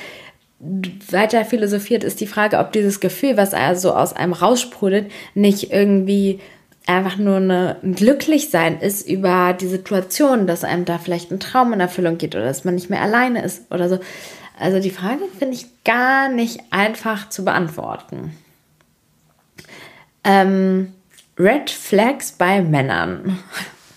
[1.11, 6.39] weiter philosophiert ist die Frage, ob dieses Gefühl, was also aus einem raussprudelt, nicht irgendwie
[6.85, 11.73] einfach nur eine, ein Glücklichsein ist über die Situation, dass einem da vielleicht ein Traum
[11.73, 13.99] in Erfüllung geht oder dass man nicht mehr alleine ist oder so.
[14.59, 18.35] Also die Frage finde ich gar nicht einfach zu beantworten.
[20.23, 20.93] Ähm,
[21.37, 23.39] Red Flags bei Männern.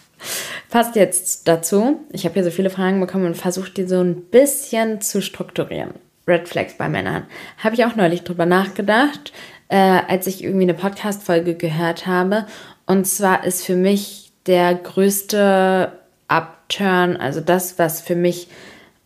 [0.71, 2.01] Passt jetzt dazu.
[2.11, 5.95] Ich habe hier so viele Fragen bekommen und versuche die so ein bisschen zu strukturieren.
[6.27, 7.25] Red Flags bei Männern.
[7.59, 9.33] Habe ich auch neulich drüber nachgedacht,
[9.69, 12.47] äh, als ich irgendwie eine Podcast-Folge gehört habe.
[12.87, 15.93] Und zwar ist für mich der größte
[16.29, 18.49] Upturn, also das, was für mich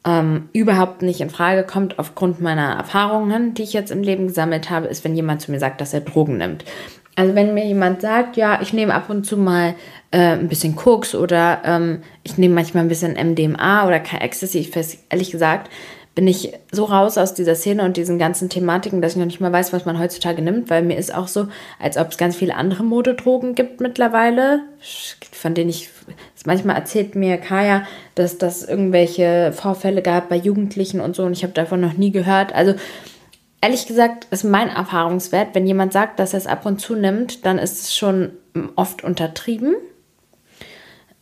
[0.05, 4.71] ähm, überhaupt nicht in Frage kommt aufgrund meiner Erfahrungen, die ich jetzt im Leben gesammelt
[4.71, 6.65] habe, ist, wenn jemand zu mir sagt, dass er Drogen nimmt.
[7.17, 9.75] Also wenn mir jemand sagt, ja, ich nehme ab und zu mal
[10.11, 14.59] äh, ein bisschen Koks oder ähm, ich nehme manchmal ein bisschen MDMA oder kein Ecstasy,
[14.59, 15.71] ich weiß ehrlich gesagt,
[16.15, 19.41] bin ich so raus aus dieser Szene und diesen ganzen Thematiken, dass ich noch nicht
[19.41, 21.47] mal weiß, was man heutzutage nimmt, weil mir ist auch so,
[21.79, 24.61] als ob es ganz viele andere Modedrogen gibt mittlerweile,
[25.33, 25.89] von denen ich,
[26.45, 27.85] manchmal erzählt mir Kaya,
[28.17, 32.11] dass das irgendwelche Vorfälle gab bei Jugendlichen und so und ich habe davon noch nie
[32.11, 32.53] gehört.
[32.55, 32.75] Also
[33.61, 37.47] ehrlich gesagt ist mein Erfahrungswert, wenn jemand sagt, dass er es ab und zu nimmt,
[37.47, 38.33] dann ist es schon
[38.75, 39.77] oft untertrieben.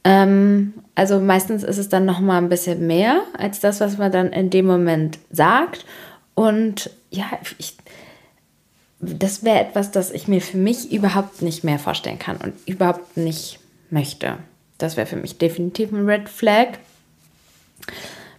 [0.08, 4.10] Ähm, also meistens ist es dann noch mal ein bisschen mehr als das, was man
[4.10, 5.84] dann in dem Moment sagt.
[6.34, 7.26] Und ja,
[7.58, 7.76] ich,
[9.00, 13.18] das wäre etwas, das ich mir für mich überhaupt nicht mehr vorstellen kann und überhaupt
[13.18, 14.38] nicht möchte.
[14.78, 16.78] Das wäre für mich definitiv ein Red Flag.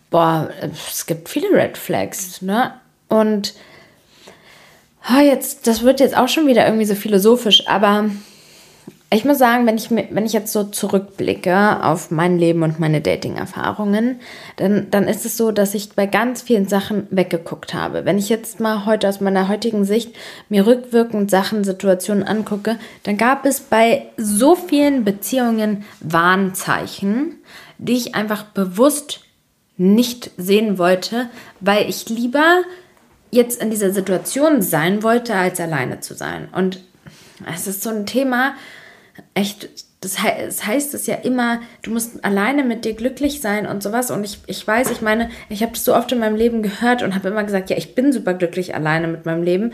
[0.09, 0.49] Boah,
[0.89, 2.73] es gibt viele Red Flags, ne?
[3.09, 3.53] Und
[5.07, 8.09] oh, jetzt, das wird jetzt auch schon wieder irgendwie so philosophisch, aber
[9.11, 13.01] ich muss sagen, wenn ich, wenn ich jetzt so zurückblicke auf mein Leben und meine
[13.01, 14.19] Dating-Erfahrungen,
[14.57, 18.05] dann, dann ist es so, dass ich bei ganz vielen Sachen weggeguckt habe.
[18.05, 20.15] Wenn ich jetzt mal heute aus meiner heutigen Sicht
[20.47, 27.35] mir rückwirkend Sachen, Situationen angucke, dann gab es bei so vielen Beziehungen Warnzeichen,
[27.79, 29.21] die ich einfach bewusst
[29.75, 31.29] nicht sehen wollte,
[31.61, 32.61] weil ich lieber
[33.31, 36.47] jetzt in dieser Situation sein wollte, als alleine zu sein.
[36.51, 36.83] Und
[37.51, 38.53] es ist so ein Thema,
[39.33, 39.69] echt,
[40.01, 43.83] das, he das heißt es ja immer, du musst alleine mit dir glücklich sein und
[43.83, 44.11] sowas.
[44.11, 47.03] Und ich, ich weiß, ich meine, ich habe das so oft in meinem Leben gehört
[47.03, 49.73] und habe immer gesagt, ja, ich bin super glücklich alleine mit meinem Leben.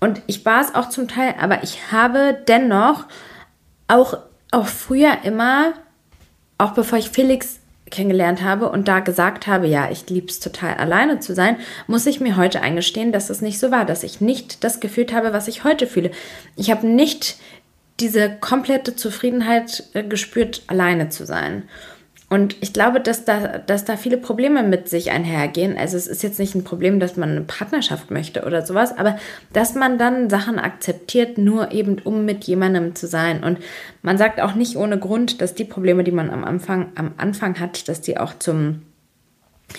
[0.00, 3.06] Und ich war es auch zum Teil, aber ich habe dennoch
[3.88, 4.18] auch,
[4.52, 5.72] auch früher immer,
[6.56, 7.58] auch bevor ich Felix
[7.90, 12.06] kennengelernt habe und da gesagt habe, ja, ich liebe es total alleine zu sein, muss
[12.06, 15.32] ich mir heute eingestehen, dass es nicht so war, dass ich nicht das gefühlt habe,
[15.32, 16.10] was ich heute fühle.
[16.56, 17.38] Ich habe nicht
[18.00, 21.64] diese komplette Zufriedenheit äh, gespürt, alleine zu sein.
[22.30, 25.78] Und ich glaube, dass da, dass da viele Probleme mit sich einhergehen.
[25.78, 29.18] Also es ist jetzt nicht ein Problem, dass man eine Partnerschaft möchte oder sowas, aber
[29.54, 33.42] dass man dann Sachen akzeptiert, nur eben um mit jemandem zu sein.
[33.42, 33.58] Und
[34.02, 37.58] man sagt auch nicht ohne Grund, dass die Probleme, die man am Anfang, am Anfang
[37.60, 38.82] hat, dass die auch zum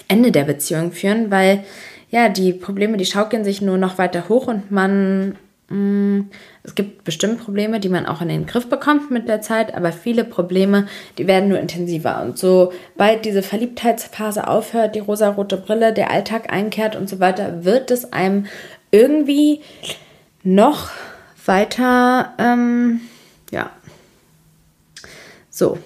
[0.08, 1.64] Ende der Beziehung führen, weil
[2.10, 5.36] ja, die Probleme, die schaukeln sich nur noch weiter hoch und man
[5.70, 6.22] Mm,
[6.70, 9.92] es gibt bestimmt Probleme, die man auch in den Griff bekommt mit der Zeit, aber
[9.92, 12.22] viele Probleme, die werden nur intensiver.
[12.22, 17.90] Und sobald diese Verliebtheitsphase aufhört, die rosarote Brille, der Alltag einkehrt und so weiter, wird
[17.90, 18.46] es einem
[18.92, 19.62] irgendwie
[20.44, 20.92] noch
[21.44, 23.02] weiter, ähm,
[23.50, 23.72] ja.
[25.50, 25.80] So,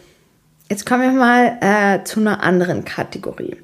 [0.70, 3.56] jetzt kommen wir mal äh, zu einer anderen Kategorie.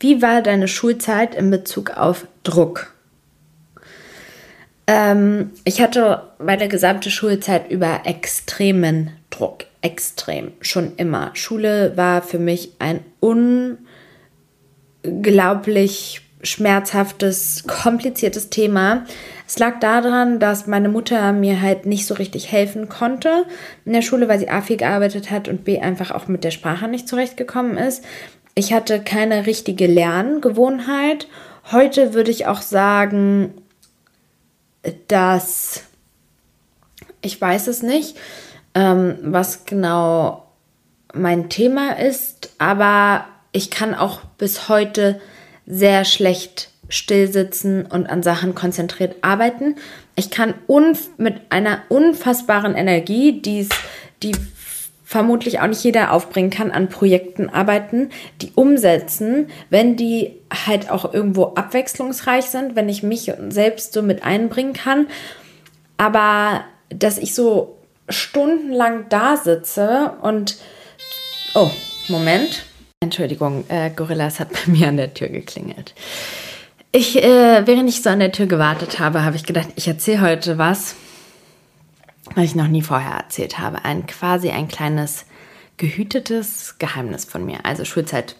[0.00, 2.93] Wie war deine Schulzeit in Bezug auf Druck?
[4.86, 9.64] Ähm, ich hatte meine gesamte Schulzeit über extremen Druck.
[9.80, 10.52] Extrem.
[10.60, 11.30] Schon immer.
[11.34, 13.00] Schule war für mich ein
[15.02, 19.04] unglaublich schmerzhaftes, kompliziertes Thema.
[19.46, 23.44] Es lag daran, dass meine Mutter mir halt nicht so richtig helfen konnte
[23.84, 26.50] in der Schule, weil sie A viel gearbeitet hat und B einfach auch mit der
[26.50, 28.04] Sprache nicht zurechtgekommen ist.
[28.54, 31.28] Ich hatte keine richtige Lerngewohnheit.
[31.72, 33.54] Heute würde ich auch sagen,
[35.08, 35.84] dass
[37.24, 38.16] ich weiß es nicht,
[38.74, 40.46] ähm, was genau
[41.14, 45.20] mein Thema ist, aber ich kann auch bis heute
[45.66, 49.76] sehr schlecht stillsitzen und an Sachen konzentriert arbeiten.
[50.16, 50.54] Ich kann
[51.16, 53.70] mit einer unfassbaren Energie, die's,
[54.22, 54.32] die
[55.14, 58.10] vermutlich auch nicht jeder aufbringen kann, an Projekten arbeiten,
[58.42, 60.32] die umsetzen, wenn die
[60.66, 65.06] halt auch irgendwo abwechslungsreich sind, wenn ich mich selbst so mit einbringen kann.
[65.98, 70.56] Aber dass ich so stundenlang da sitze und...
[71.54, 71.70] Oh,
[72.08, 72.64] Moment.
[72.98, 75.94] Entschuldigung, äh, Gorillas hat bei mir an der Tür geklingelt.
[76.90, 80.22] Ich, äh, während ich so an der Tür gewartet habe, habe ich gedacht, ich erzähle
[80.22, 80.96] heute was,
[82.34, 83.84] was ich noch nie vorher erzählt habe.
[83.84, 85.26] Ein quasi ein kleines
[85.76, 87.64] gehütetes Geheimnis von mir.
[87.64, 88.36] Also Schulzeit.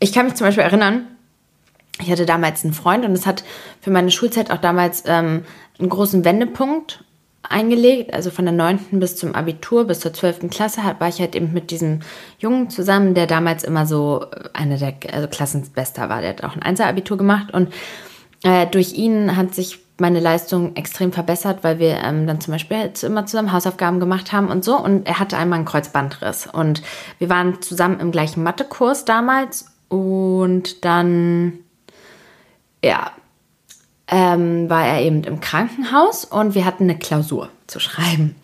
[0.00, 1.06] Ich kann mich zum Beispiel erinnern,
[2.00, 3.44] ich hatte damals einen Freund und es hat
[3.80, 5.44] für meine Schulzeit auch damals ähm,
[5.78, 7.04] einen großen Wendepunkt
[7.42, 8.12] eingelegt.
[8.12, 8.80] Also von der 9.
[8.92, 10.50] bis zum Abitur, bis zur 12.
[10.50, 12.00] Klasse war ich halt eben mit diesem
[12.38, 16.20] Jungen zusammen, der damals immer so äh, einer der also Klassenbester war.
[16.20, 17.72] Der hat auch ein Einzelabitur gemacht und
[18.42, 22.90] äh, durch ihn hat sich meine Leistung extrem verbessert, weil wir ähm, dann zum Beispiel
[23.02, 24.76] immer zusammen Hausaufgaben gemacht haben und so.
[24.78, 26.48] Und er hatte einmal einen Kreuzbandriss.
[26.52, 26.82] Und
[27.18, 29.66] wir waren zusammen im gleichen Mathekurs damals.
[29.88, 31.58] Und dann,
[32.84, 33.12] ja,
[34.08, 38.36] ähm, war er eben im Krankenhaus und wir hatten eine Klausur zu schreiben.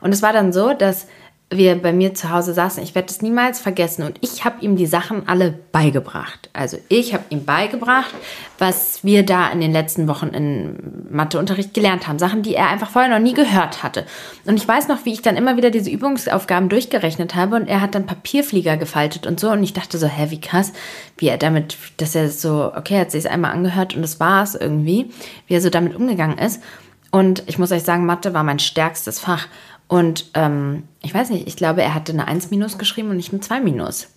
[0.00, 1.06] Und es war dann so, dass
[1.48, 4.74] wir bei mir zu Hause saßen, ich werde es niemals vergessen und ich habe ihm
[4.74, 6.50] die Sachen alle beigebracht.
[6.52, 8.12] Also ich habe ihm beigebracht,
[8.58, 12.18] was wir da in den letzten Wochen in Matheunterricht gelernt haben.
[12.18, 14.06] Sachen, die er einfach vorher noch nie gehört hatte.
[14.44, 17.80] Und ich weiß noch, wie ich dann immer wieder diese Übungsaufgaben durchgerechnet habe und er
[17.80, 20.72] hat dann Papierflieger gefaltet und so und ich dachte so, hä, wie krass,
[21.16, 24.42] wie er damit, dass er so, okay, er hat sich einmal angehört und das war
[24.42, 25.10] es irgendwie,
[25.46, 26.60] wie er so damit umgegangen ist.
[27.12, 29.46] Und ich muss euch sagen, Mathe war mein stärkstes Fach.
[29.88, 33.32] Und ähm, ich weiß nicht, ich glaube, er hatte eine 1 minus geschrieben und nicht
[33.32, 34.08] eine 2 minus.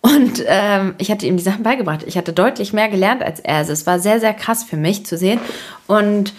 [0.00, 2.04] Und ähm, ich hatte ihm die Sachen beigebracht.
[2.06, 3.56] Ich hatte deutlich mehr gelernt als er.
[3.56, 5.38] Also es war sehr, sehr krass für mich zu sehen.
[5.86, 6.32] Und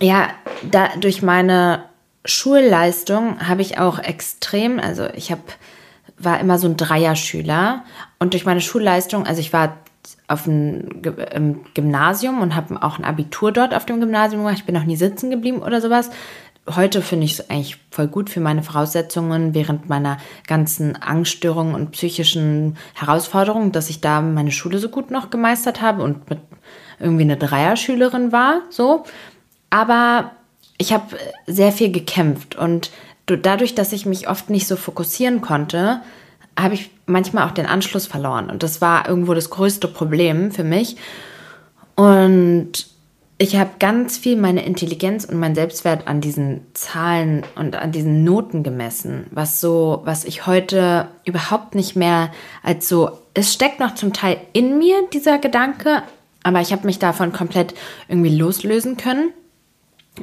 [0.00, 0.28] ja,
[0.68, 1.84] da, durch meine
[2.24, 5.42] Schulleistung habe ich auch extrem, also ich habe
[6.16, 7.84] war immer so ein Dreierschüler
[8.18, 9.78] und durch meine Schulleistung, also ich war
[10.28, 11.02] auf dem
[11.74, 14.58] Gymnasium und habe auch ein Abitur dort auf dem Gymnasium gemacht.
[14.58, 16.10] Ich bin noch nie sitzen geblieben oder sowas.
[16.68, 21.90] Heute finde ich es eigentlich voll gut für meine Voraussetzungen während meiner ganzen Angststörungen und
[21.90, 26.38] psychischen Herausforderungen, dass ich da meine Schule so gut noch gemeistert habe und mit
[26.98, 29.04] irgendwie eine Dreierschülerin war, so.
[29.68, 30.30] Aber
[30.78, 32.90] ich habe sehr viel gekämpft und
[33.26, 36.00] dadurch, dass ich mich oft nicht so fokussieren konnte,
[36.58, 38.48] habe ich manchmal auch den Anschluss verloren.
[38.48, 40.96] Und das war irgendwo das größte Problem für mich.
[41.96, 42.86] Und
[43.36, 48.22] ich habe ganz viel meine Intelligenz und mein Selbstwert an diesen Zahlen und an diesen
[48.22, 52.30] Noten gemessen, was so, was ich heute überhaupt nicht mehr
[52.62, 56.04] als so, es steckt noch zum Teil in mir, dieser Gedanke,
[56.44, 57.74] aber ich habe mich davon komplett
[58.08, 59.32] irgendwie loslösen können.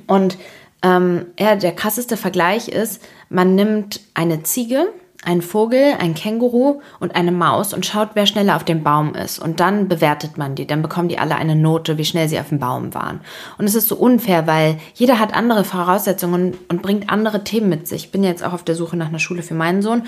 [0.07, 0.37] Und
[0.81, 4.87] ähm, ja, der krasseste Vergleich ist, man nimmt eine Ziege,
[5.23, 9.37] einen Vogel, ein Känguru und eine Maus und schaut, wer schneller auf dem Baum ist.
[9.37, 10.65] Und dann bewertet man die.
[10.65, 13.21] Dann bekommen die alle eine Note, wie schnell sie auf dem Baum waren.
[13.57, 17.87] Und es ist so unfair, weil jeder hat andere Voraussetzungen und bringt andere Themen mit
[17.87, 18.05] sich.
[18.05, 20.03] Ich bin jetzt auch auf der Suche nach einer Schule für meinen Sohn.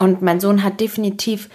[0.00, 1.48] Und mein Sohn hat definitiv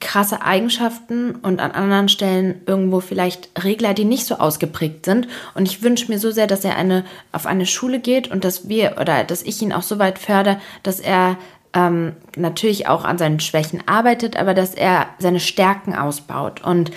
[0.00, 5.28] krasse Eigenschaften und an anderen Stellen irgendwo vielleicht Regler, die nicht so ausgeprägt sind.
[5.54, 8.68] Und ich wünsche mir so sehr, dass er eine, auf eine Schule geht und dass
[8.68, 11.36] wir oder dass ich ihn auch so weit fördere, dass er
[11.74, 16.64] ähm, natürlich auch an seinen Schwächen arbeitet, aber dass er seine Stärken ausbaut.
[16.64, 16.92] Und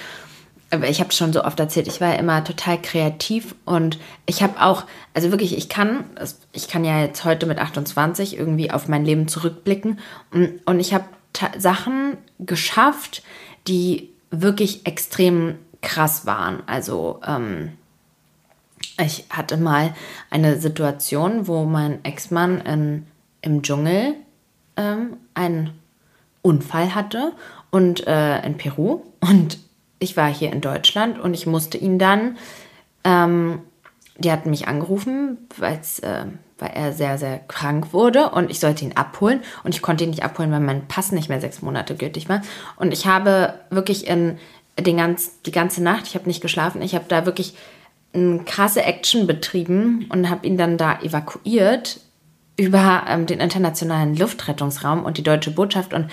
[0.87, 4.85] ich habe schon so oft erzählt, ich war immer total kreativ und ich habe auch,
[5.13, 6.03] also wirklich, ich kann,
[6.51, 9.99] ich kann ja jetzt heute mit 28 irgendwie auf mein Leben zurückblicken
[10.31, 11.05] und, und ich habe
[11.57, 13.23] Sachen geschafft,
[13.67, 16.63] die wirklich extrem krass waren.
[16.67, 17.73] Also ähm,
[18.99, 19.95] ich hatte mal
[20.29, 23.05] eine Situation, wo mein Ex-Mann
[23.41, 24.15] im Dschungel
[24.77, 25.71] ähm, einen
[26.41, 27.33] Unfall hatte
[27.69, 29.01] und äh, in Peru.
[29.19, 29.59] Und
[29.99, 32.37] ich war hier in Deutschland und ich musste ihn dann,
[33.03, 33.59] ähm,
[34.17, 36.25] die hatten mich angerufen, weil äh,
[36.59, 39.41] weil er sehr, sehr krank wurde und ich sollte ihn abholen.
[39.63, 42.41] Und ich konnte ihn nicht abholen, weil mein Pass nicht mehr sechs Monate gültig war.
[42.77, 44.37] Und ich habe wirklich in
[44.79, 47.55] den ganz, die ganze Nacht, ich habe nicht geschlafen, ich habe da wirklich
[48.13, 51.99] eine krasse Action betrieben und habe ihn dann da evakuiert
[52.57, 56.09] über ähm, den internationalen Luftrettungsraum und die deutsche Botschaft und,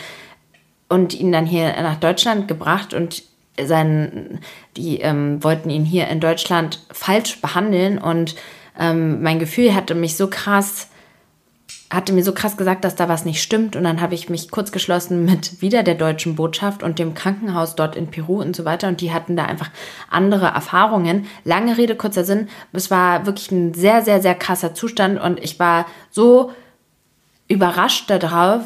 [0.88, 3.22] und ihn dann hier nach Deutschland gebracht und
[3.60, 4.40] sein,
[4.76, 8.34] die ähm, wollten ihn hier in Deutschland falsch behandeln und
[8.78, 10.88] ähm, mein Gefühl hatte mich so krass,
[11.90, 13.76] hatte mir so krass gesagt, dass da was nicht stimmt.
[13.76, 17.76] Und dann habe ich mich kurz geschlossen mit wieder der deutschen Botschaft und dem Krankenhaus
[17.76, 18.88] dort in Peru und so weiter.
[18.88, 19.70] Und die hatten da einfach
[20.10, 21.26] andere Erfahrungen.
[21.44, 22.48] Lange Rede, kurzer Sinn.
[22.72, 25.20] Es war wirklich ein sehr, sehr, sehr krasser Zustand.
[25.20, 26.52] Und ich war so
[27.48, 28.62] überrascht darauf,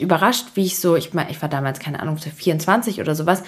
[0.00, 3.44] überrascht, wie ich so, ich, ich war damals, keine Ahnung, 24 oder sowas,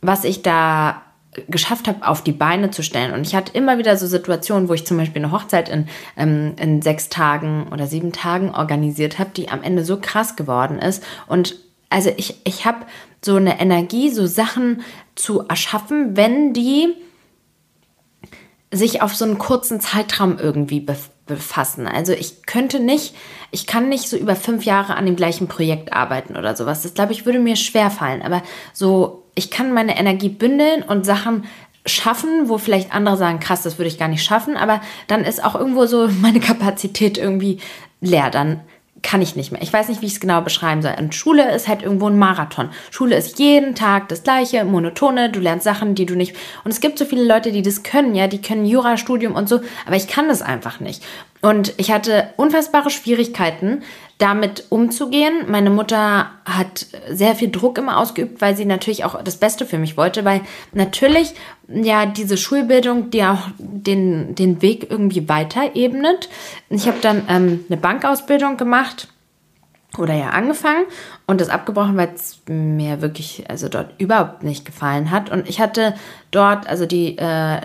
[0.00, 1.02] was ich da
[1.48, 3.12] geschafft habe, auf die Beine zu stellen.
[3.14, 6.54] Und ich hatte immer wieder so Situationen, wo ich zum Beispiel eine Hochzeit in, ähm,
[6.58, 11.02] in sechs Tagen oder sieben Tagen organisiert habe, die am Ende so krass geworden ist.
[11.26, 11.56] Und
[11.88, 12.86] also ich, ich habe
[13.24, 14.82] so eine Energie, so Sachen
[15.14, 16.94] zu erschaffen, wenn die
[18.70, 20.86] sich auf so einen kurzen Zeitraum irgendwie
[21.26, 21.86] befassen.
[21.86, 23.14] Also ich könnte nicht,
[23.50, 26.82] ich kann nicht so über fünf Jahre an dem gleichen Projekt arbeiten oder sowas.
[26.82, 28.22] Das glaube ich würde mir schwer fallen.
[28.22, 28.42] Aber
[28.72, 31.44] so ich kann meine Energie bündeln und Sachen
[31.86, 35.44] schaffen, wo vielleicht andere sagen, krass, das würde ich gar nicht schaffen, aber dann ist
[35.44, 37.58] auch irgendwo so meine Kapazität irgendwie
[38.00, 38.30] leer.
[38.30, 38.60] Dann
[39.02, 39.62] kann ich nicht mehr.
[39.62, 40.94] Ich weiß nicht, wie ich es genau beschreiben soll.
[40.98, 42.70] Und Schule ist halt irgendwo ein Marathon.
[42.90, 46.36] Schule ist jeden Tag das gleiche, monotone, du lernst Sachen, die du nicht.
[46.64, 49.60] Und es gibt so viele Leute, die das können, ja, die können Jurastudium und so,
[49.86, 51.02] aber ich kann das einfach nicht.
[51.40, 53.82] Und ich hatte unfassbare Schwierigkeiten,
[54.22, 55.46] damit umzugehen.
[55.48, 59.78] Meine Mutter hat sehr viel Druck immer ausgeübt, weil sie natürlich auch das Beste für
[59.78, 61.34] mich wollte, weil natürlich
[61.66, 66.28] ja diese Schulbildung, die auch den, den Weg irgendwie weiter ebnet.
[66.70, 69.08] Ich habe dann ähm, eine Bankausbildung gemacht
[69.98, 70.84] oder ja angefangen
[71.26, 75.30] und das abgebrochen, weil es mir wirklich also dort überhaupt nicht gefallen hat.
[75.30, 75.94] Und ich hatte
[76.30, 77.60] dort, also die, äh,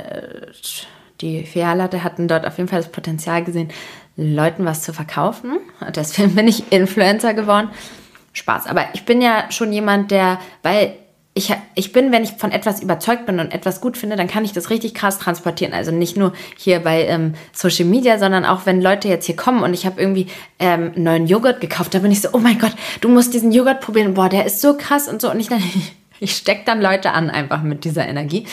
[1.21, 3.69] die Filiallatte hatten dort auf jeden Fall das Potenzial gesehen,
[4.17, 5.59] Leuten was zu verkaufen.
[5.95, 7.69] Deswegen bin ich Influencer geworden.
[8.33, 8.67] Spaß.
[8.67, 10.93] Aber ich bin ja schon jemand, der, weil
[11.33, 14.43] ich, ich bin, wenn ich von etwas überzeugt bin und etwas gut finde, dann kann
[14.43, 15.73] ich das richtig krass transportieren.
[15.73, 19.61] Also nicht nur hier bei ähm, Social Media, sondern auch wenn Leute jetzt hier kommen
[19.61, 22.73] und ich habe irgendwie ähm, neuen Joghurt gekauft, da bin ich so, oh mein Gott,
[23.01, 24.15] du musst diesen Joghurt probieren.
[24.15, 25.29] Boah, der ist so krass und so.
[25.29, 25.49] Und ich,
[26.19, 28.47] ich stecke dann Leute an einfach mit dieser Energie.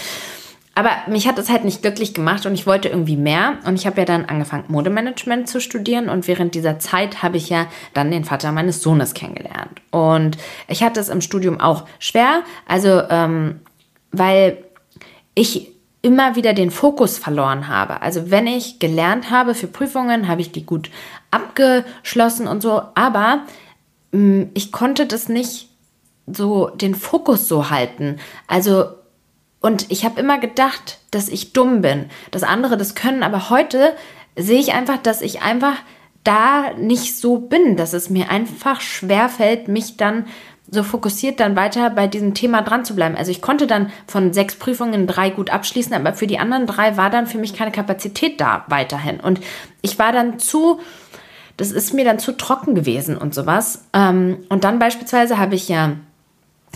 [0.74, 3.58] Aber mich hat es halt nicht glücklich gemacht und ich wollte irgendwie mehr.
[3.64, 6.08] Und ich habe ja dann angefangen, Modemanagement zu studieren.
[6.08, 9.80] Und während dieser Zeit habe ich ja dann den Vater meines Sohnes kennengelernt.
[9.90, 12.42] Und ich hatte es im Studium auch schwer.
[12.66, 13.60] Also, ähm,
[14.10, 14.58] weil
[15.34, 15.70] ich
[16.02, 18.02] immer wieder den Fokus verloren habe.
[18.02, 20.90] Also wenn ich gelernt habe für Prüfungen, habe ich die gut
[21.30, 22.82] abgeschlossen und so.
[22.94, 23.44] Aber
[24.12, 25.70] mh, mm, ich konnte das nicht
[26.26, 28.18] so den Fokus so halten.
[28.48, 28.84] Also
[29.64, 33.94] und ich habe immer gedacht, dass ich dumm bin, dass andere das können, aber heute
[34.36, 35.76] sehe ich einfach, dass ich einfach
[36.22, 40.26] da nicht so bin, dass es mir einfach schwer fällt, mich dann
[40.70, 43.16] so fokussiert dann weiter bei diesem Thema dran zu bleiben.
[43.16, 46.98] Also ich konnte dann von sechs Prüfungen drei gut abschließen, aber für die anderen drei
[46.98, 49.18] war dann für mich keine Kapazität da weiterhin.
[49.18, 49.40] Und
[49.80, 50.78] ich war dann zu,
[51.56, 53.86] das ist mir dann zu trocken gewesen und sowas.
[53.94, 55.96] Ähm, und dann beispielsweise habe ich ja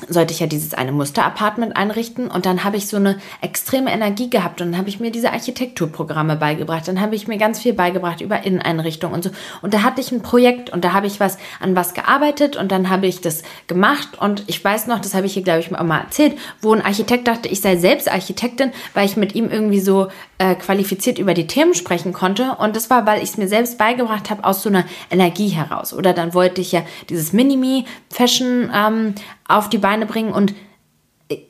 [0.08, 2.28] sollte ich ja dieses eine Musterapartment einrichten.
[2.28, 5.32] Und dann habe ich so eine extreme Energie gehabt und dann habe ich mir diese
[5.32, 9.30] Architekturprogramme beigebracht, dann habe ich mir ganz viel beigebracht über Inneneinrichtungen und so.
[9.62, 12.70] Und da hatte ich ein Projekt und da habe ich was an was gearbeitet und
[12.72, 14.20] dann habe ich das gemacht.
[14.20, 16.84] Und ich weiß noch, das habe ich hier glaube ich auch mal erzählt, wo ein
[16.84, 21.34] Architekt dachte, ich sei selbst Architektin, weil ich mit ihm irgendwie so äh, qualifiziert über
[21.34, 22.56] die Themen sprechen konnte.
[22.58, 25.92] Und das war, weil ich es mir selbst beigebracht habe aus so einer Energie heraus.
[25.92, 29.14] Oder dann wollte ich ja dieses Minimi Fashion ähm,
[29.48, 30.32] auf die Beine bringen.
[30.32, 30.54] Und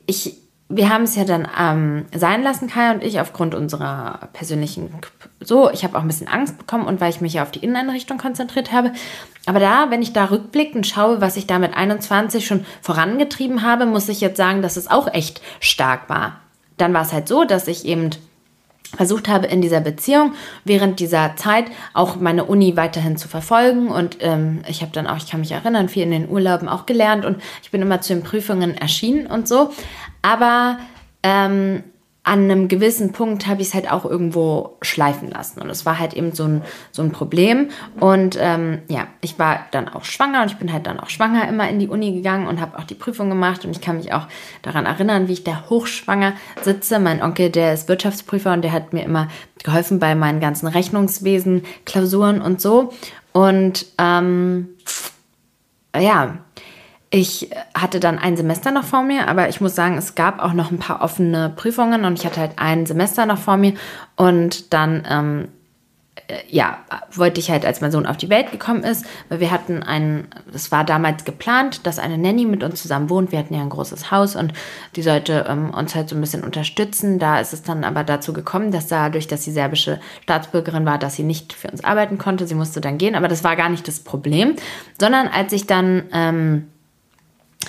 [0.07, 0.37] ich,
[0.69, 4.89] wir haben es ja dann ähm, sein lassen, Kai und ich, aufgrund unserer persönlichen,
[5.39, 7.59] so, ich habe auch ein bisschen Angst bekommen und weil ich mich ja auf die
[7.59, 8.93] Inneneinrichtung konzentriert habe.
[9.45, 13.85] Aber da, wenn ich da rückblickend schaue, was ich da mit 21 schon vorangetrieben habe,
[13.85, 16.39] muss ich jetzt sagen, dass es auch echt stark war.
[16.77, 18.11] Dann war es halt so, dass ich eben
[18.95, 20.33] versucht habe in dieser Beziehung
[20.63, 25.17] während dieser Zeit auch meine Uni weiterhin zu verfolgen und ähm, ich habe dann auch,
[25.17, 28.13] ich kann mich erinnern, viel in den Urlauben auch gelernt und ich bin immer zu
[28.13, 29.71] den Prüfungen erschienen und so.
[30.21, 30.79] Aber
[31.23, 31.83] ähm,
[32.23, 35.61] an einem gewissen Punkt habe ich es halt auch irgendwo schleifen lassen.
[35.61, 36.61] Und es war halt eben so ein,
[36.91, 37.69] so ein Problem.
[37.99, 41.47] Und ähm, ja, ich war dann auch schwanger und ich bin halt dann auch schwanger
[41.47, 43.63] immer in die Uni gegangen und habe auch die Prüfung gemacht.
[43.65, 44.27] Und ich kann mich auch
[44.61, 46.99] daran erinnern, wie ich da hochschwanger sitze.
[46.99, 49.29] Mein Onkel, der ist Wirtschaftsprüfer und der hat mir immer
[49.63, 52.93] geholfen bei meinen ganzen Rechnungswesen, Klausuren und so.
[53.31, 54.69] Und ähm,
[55.97, 56.37] ja,
[57.11, 60.53] ich hatte dann ein Semester noch vor mir, aber ich muss sagen, es gab auch
[60.53, 63.73] noch ein paar offene Prüfungen und ich hatte halt ein Semester noch vor mir
[64.15, 65.47] und dann, ähm,
[66.27, 66.77] äh, ja,
[67.11, 70.27] wollte ich halt, als mein Sohn auf die Welt gekommen ist, weil wir hatten einen,
[70.53, 73.31] es war damals geplant, dass eine Nanny mit uns zusammen wohnt.
[73.31, 74.53] Wir hatten ja ein großes Haus und
[74.95, 77.17] die sollte ähm, uns halt so ein bisschen unterstützen.
[77.17, 81.15] Da ist es dann aber dazu gekommen, dass dadurch, dass sie serbische Staatsbürgerin war, dass
[81.15, 82.45] sie nicht für uns arbeiten konnte.
[82.45, 84.55] Sie musste dann gehen, aber das war gar nicht das Problem,
[84.99, 86.67] sondern als ich dann, ähm,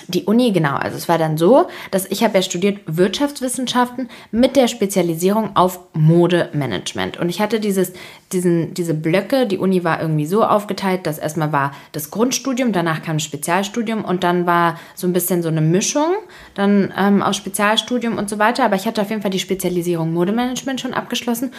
[0.07, 0.77] die Uni, genau.
[0.77, 5.81] Also es war dann so, dass ich habe ja studiert Wirtschaftswissenschaften mit der Spezialisierung auf
[5.95, 7.17] Modemanagement.
[7.19, 7.93] Und ich hatte dieses,
[8.33, 13.03] diesen, diese Blöcke, die Uni war irgendwie so aufgeteilt, dass erstmal war das Grundstudium, danach
[13.03, 16.13] kam ein Spezialstudium und dann war so ein bisschen so eine Mischung
[16.55, 18.65] dann ähm, aus Spezialstudium und so weiter.
[18.65, 21.51] Aber ich hatte auf jeden Fall die Spezialisierung Modemanagement schon abgeschlossen.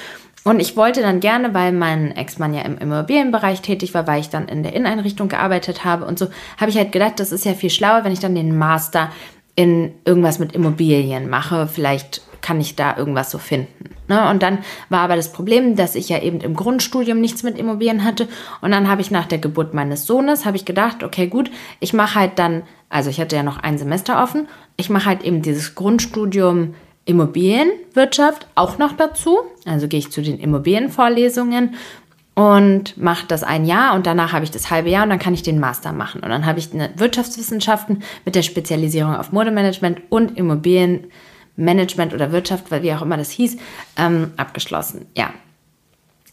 [0.44, 4.30] Und ich wollte dann gerne, weil mein Ex-Mann ja im Immobilienbereich tätig war, weil ich
[4.30, 7.54] dann in der Inneneinrichtung gearbeitet habe und so, habe ich halt gedacht, das ist ja
[7.54, 9.12] viel schlauer, wenn ich dann den Master
[9.56, 11.68] in irgendwas mit Immobilien mache.
[11.68, 13.92] Vielleicht kann ich da irgendwas so finden.
[14.08, 14.30] Ne?
[14.30, 14.60] Und dann
[14.90, 18.28] war aber das Problem, dass ich ja eben im Grundstudium nichts mit Immobilien hatte.
[18.62, 21.94] Und dann habe ich nach der Geburt meines Sohnes, habe ich gedacht, okay, gut, ich
[21.94, 24.48] mache halt dann, also ich hatte ja noch ein Semester offen,
[24.78, 26.74] ich mache halt eben dieses Grundstudium
[27.06, 29.40] Immobilienwirtschaft auch noch dazu.
[29.66, 31.76] Also gehe ich zu den Immobilienvorlesungen
[32.42, 35.36] und mache das ein Jahr und danach habe ich das halbe Jahr und dann kann
[35.36, 36.24] ich den Master machen.
[36.24, 42.72] Und dann habe ich eine Wirtschaftswissenschaften mit der Spezialisierung auf Modemanagement und Immobilienmanagement oder Wirtschaft,
[42.72, 43.58] wie auch immer das hieß,
[43.96, 45.06] ähm, abgeschlossen.
[45.16, 45.30] Ja,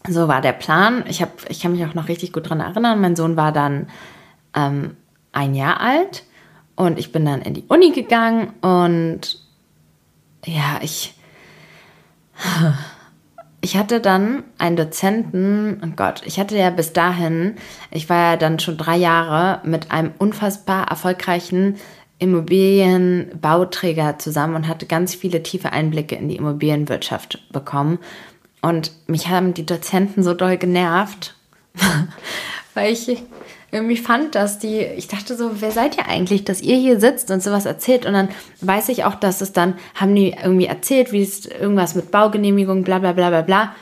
[0.07, 1.03] so war der Plan.
[1.07, 2.99] Ich, hab, ich kann mich auch noch richtig gut daran erinnern.
[3.01, 3.87] Mein Sohn war dann
[4.55, 4.97] ähm,
[5.31, 6.23] ein Jahr alt
[6.75, 9.37] und ich bin dann in die Uni gegangen und
[10.43, 11.13] ja, ich,
[13.61, 17.55] ich hatte dann einen Dozenten, oh Gott, ich hatte ja bis dahin,
[17.91, 21.75] ich war ja dann schon drei Jahre mit einem unfassbar erfolgreichen
[22.19, 27.99] Immobilienbauträger zusammen und hatte ganz viele tiefe Einblicke in die Immobilienwirtschaft bekommen.
[28.61, 31.35] Und mich haben die Dozenten so doll genervt,
[32.73, 33.23] weil ich
[33.71, 37.29] irgendwie fand, dass die, ich dachte so, wer seid ihr eigentlich, dass ihr hier sitzt
[37.29, 38.29] und sowas erzählt und dann
[38.61, 42.83] weiß ich auch, dass es dann, haben die irgendwie erzählt, wie es irgendwas mit Baugenehmigung,
[42.83, 43.75] bla bla bla bla bla.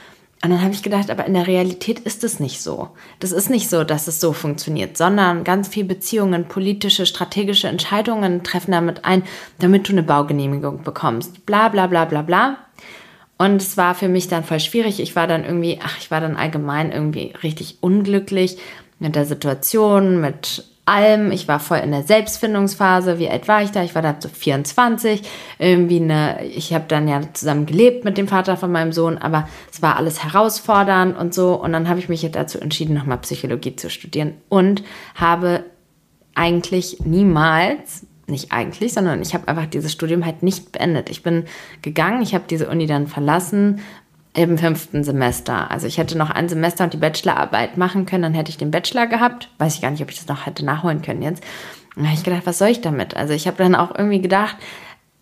[0.44, 2.90] Und dann habe ich gedacht, aber in der Realität ist es nicht so.
[3.20, 8.44] Das ist nicht so, dass es so funktioniert, sondern ganz viele Beziehungen, politische, strategische Entscheidungen
[8.44, 9.24] treffen damit ein,
[9.60, 11.46] damit du eine Baugenehmigung bekommst.
[11.48, 12.58] Bla bla bla bla bla.
[13.38, 15.00] Und es war für mich dann voll schwierig.
[15.00, 18.58] Ich war dann irgendwie, ach, ich war dann allgemein irgendwie richtig unglücklich
[19.00, 21.32] mit der Situation, mit allem.
[21.32, 23.20] Ich war voll in der Selbstfindungsphase.
[23.20, 23.84] Wie alt war ich da?
[23.84, 25.22] Ich war da so 24.
[25.60, 29.48] Irgendwie eine, ich habe dann ja zusammen gelebt mit dem Vater von meinem Sohn, aber
[29.72, 31.54] es war alles herausfordernd und so.
[31.54, 34.84] Und dann habe ich mich jetzt dazu entschieden, nochmal Psychologie zu studieren und
[35.14, 35.64] habe
[36.34, 41.10] eigentlich niemals, nicht eigentlich, sondern ich habe einfach dieses Studium halt nicht beendet.
[41.10, 41.46] Ich bin
[41.82, 43.82] gegangen, ich habe diese Uni dann verlassen,
[44.38, 45.72] im fünften Semester.
[45.72, 48.70] Also ich hätte noch ein Semester und die Bachelorarbeit machen können, dann hätte ich den
[48.70, 49.50] Bachelor gehabt.
[49.58, 51.44] Weiß ich gar nicht, ob ich das noch hätte nachholen können jetzt.
[51.96, 53.18] Und da habe ich gedacht, was soll ich damit?
[53.18, 54.56] Also ich habe dann auch irgendwie gedacht,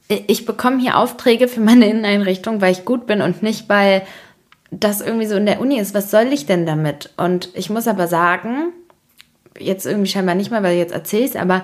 [0.10, 4.02] ich bekomme hier Aufträge für meine Inneneinrichtung, weil ich gut bin und nicht, weil
[4.70, 5.94] das irgendwie so in der Uni ist.
[5.94, 7.14] Was soll ich denn damit?
[7.16, 8.74] Und ich muss aber sagen,
[9.58, 11.64] jetzt irgendwie scheinbar nicht mal, weil ich jetzt erzähle aber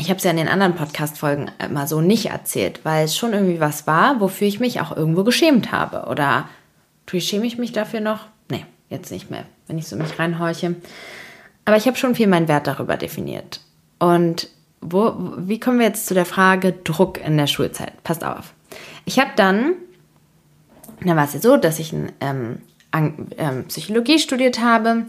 [0.00, 3.32] ich habe es ja in den anderen Podcast-Folgen immer so nicht erzählt, weil es schon
[3.32, 6.06] irgendwie was war, wofür ich mich auch irgendwo geschämt habe.
[6.08, 6.48] Oder
[7.06, 8.26] schäme ich mich dafür noch?
[8.48, 10.76] Nee, jetzt nicht mehr, wenn ich so mich reinhorche.
[11.64, 13.60] Aber ich habe schon viel meinen Wert darüber definiert.
[13.98, 14.48] Und
[14.80, 18.02] wo, wie kommen wir jetzt zu der Frage Druck in der Schulzeit?
[18.04, 18.54] Passt auf.
[19.04, 19.74] Ich habe dann,
[21.04, 22.58] da war es ja so, dass ich ein, ähm,
[22.92, 25.06] ähm, Psychologie studiert habe,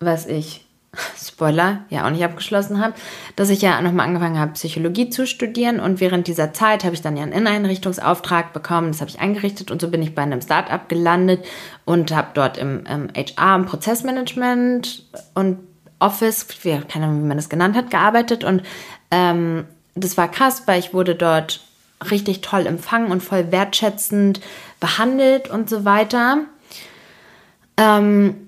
[0.00, 0.67] was ich
[1.16, 2.94] Spoiler, ja auch nicht abgeschlossen habe,
[3.36, 5.80] dass ich ja nochmal angefangen habe, Psychologie zu studieren.
[5.80, 9.70] Und während dieser Zeit habe ich dann ja einen Inneneinrichtungsauftrag bekommen, das habe ich eingerichtet.
[9.70, 11.44] Und so bin ich bei einem Startup gelandet
[11.84, 15.58] und habe dort im, im HR, im Prozessmanagement und
[16.00, 16.46] Office,
[16.88, 18.44] keine Ahnung, wie man das genannt hat, gearbeitet.
[18.44, 18.62] Und
[19.10, 19.64] ähm,
[19.94, 21.60] das war krass, weil ich wurde dort
[22.10, 24.40] richtig toll empfangen und voll wertschätzend
[24.80, 26.38] behandelt und so weiter.
[27.76, 28.47] Ähm,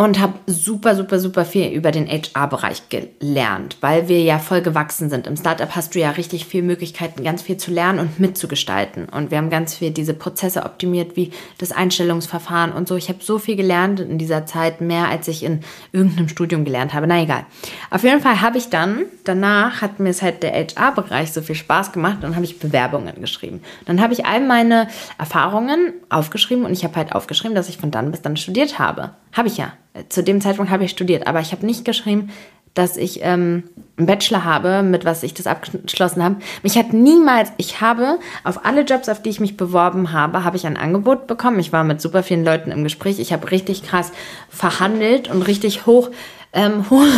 [0.00, 5.10] und habe super, super, super viel über den HR-Bereich gelernt, weil wir ja voll gewachsen
[5.10, 5.26] sind.
[5.26, 9.10] Im Startup hast du ja richtig viele Möglichkeiten, ganz viel zu lernen und mitzugestalten.
[9.10, 12.96] Und wir haben ganz viel diese Prozesse optimiert, wie das Einstellungsverfahren und so.
[12.96, 15.60] Ich habe so viel gelernt in dieser Zeit, mehr als ich in
[15.92, 17.06] irgendeinem Studium gelernt habe.
[17.06, 17.44] Na egal.
[17.90, 21.56] Auf jeden Fall habe ich dann, danach hat mir es halt der HR-Bereich so viel
[21.56, 23.60] Spaß gemacht und habe ich Bewerbungen geschrieben.
[23.84, 24.88] Dann habe ich all meine
[25.18, 29.10] Erfahrungen aufgeschrieben und ich habe halt aufgeschrieben, dass ich von dann bis dann studiert habe.
[29.32, 29.74] Habe ich ja
[30.08, 32.30] zu dem Zeitpunkt habe ich studiert, aber ich habe nicht geschrieben,
[32.74, 33.64] dass ich ähm,
[33.96, 36.36] einen Bachelor habe, mit was ich das abgeschlossen habe.
[36.62, 40.56] Mich hat niemals, ich habe auf alle Jobs, auf die ich mich beworben habe, habe
[40.56, 41.58] ich ein Angebot bekommen.
[41.58, 43.18] Ich war mit super vielen Leuten im Gespräch.
[43.18, 44.12] Ich habe richtig krass
[44.48, 46.10] verhandelt und richtig hoch,
[46.52, 47.08] ähm, hohe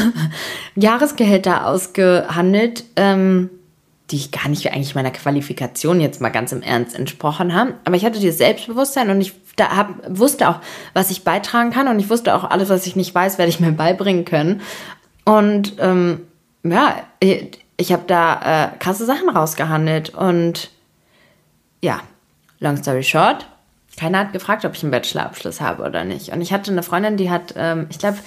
[0.74, 2.84] Jahresgehälter ausgehandelt.
[2.96, 3.50] Ähm,
[4.10, 7.72] die ich gar nicht eigentlich meiner Qualifikation jetzt mal ganz im Ernst entsprochen haben.
[7.84, 10.60] Aber ich hatte dieses Selbstbewusstsein und ich da hab, wusste auch,
[10.94, 13.60] was ich beitragen kann und ich wusste auch, alles, was ich nicht weiß, werde ich
[13.60, 14.60] mir beibringen können.
[15.24, 16.20] Und ähm,
[16.64, 20.70] ja, ich, ich habe da äh, krasse Sachen rausgehandelt und
[21.80, 22.00] ja,
[22.60, 23.46] long story short,
[23.98, 26.30] keiner hat gefragt, ob ich einen Bachelorabschluss habe oder nicht.
[26.30, 28.18] Und ich hatte eine Freundin, die hat, ähm, ich glaube,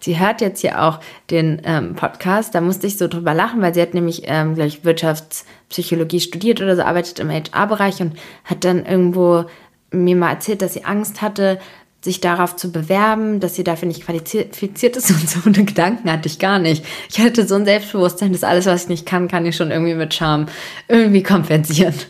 [0.00, 2.54] sie hört jetzt hier auch den ähm, Podcast.
[2.54, 6.76] Da musste ich so drüber lachen, weil sie hat nämlich, ähm, ich, Wirtschaftspsychologie studiert oder
[6.76, 9.46] so, arbeitet im HR-Bereich und hat dann irgendwo
[9.94, 11.58] mir mal erzählt, dass sie Angst hatte,
[12.04, 16.28] sich darauf zu bewerben, dass sie dafür nicht qualifiziert ist und so eine Gedanken hatte
[16.28, 16.84] ich gar nicht.
[17.08, 19.94] Ich hatte so ein Selbstbewusstsein, dass alles, was ich nicht kann, kann ich schon irgendwie
[19.94, 20.46] mit Charme
[20.88, 21.94] irgendwie kompensieren.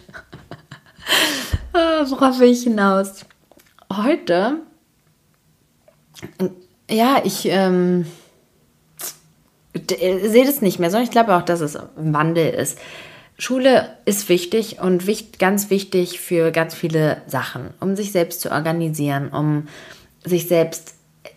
[1.77, 3.27] Ah, worauf will ich hinaus?
[3.93, 4.59] Heute,
[6.89, 8.07] ja, ich ähm,
[9.75, 12.79] sehe das nicht mehr, sondern ich glaube auch, dass es Wandel ist.
[13.39, 18.51] Schule ist wichtig und wichtig, ganz wichtig für ganz viele Sachen, um sich selbst zu
[18.51, 19.67] organisieren, um
[20.25, 20.95] sich selbst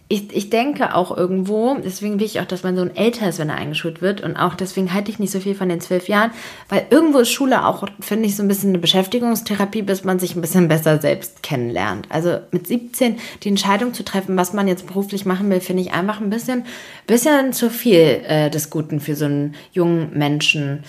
[0.10, 3.50] ich, ich denke auch irgendwo, deswegen will ich auch, dass mein Sohn älter ist, wenn
[3.50, 4.22] er eingeschult wird.
[4.22, 6.32] Und auch deswegen halte ich nicht so viel von den zwölf Jahren,
[6.70, 10.36] weil irgendwo ist Schule auch, finde ich, so ein bisschen eine Beschäftigungstherapie, bis man sich
[10.36, 12.08] ein bisschen besser selbst kennenlernt.
[12.10, 15.92] Also mit 17 die Entscheidung zu treffen, was man jetzt beruflich machen will, finde ich
[15.92, 16.66] einfach ein bisschen,
[17.06, 20.84] bisschen zu viel äh, des Guten für so einen jungen Menschen.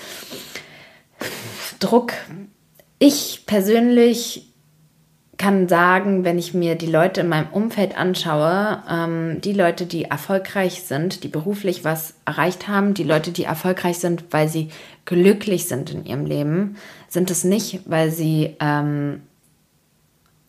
[1.79, 2.13] Druck.
[2.99, 4.49] Ich persönlich
[5.39, 10.05] kann sagen, wenn ich mir die Leute in meinem Umfeld anschaue, ähm, die Leute, die
[10.05, 14.71] erfolgreich sind, die beruflich was erreicht haben, die Leute, die erfolgreich sind, weil sie
[15.05, 16.77] glücklich sind in ihrem Leben,
[17.09, 19.23] sind es nicht, weil sie ähm,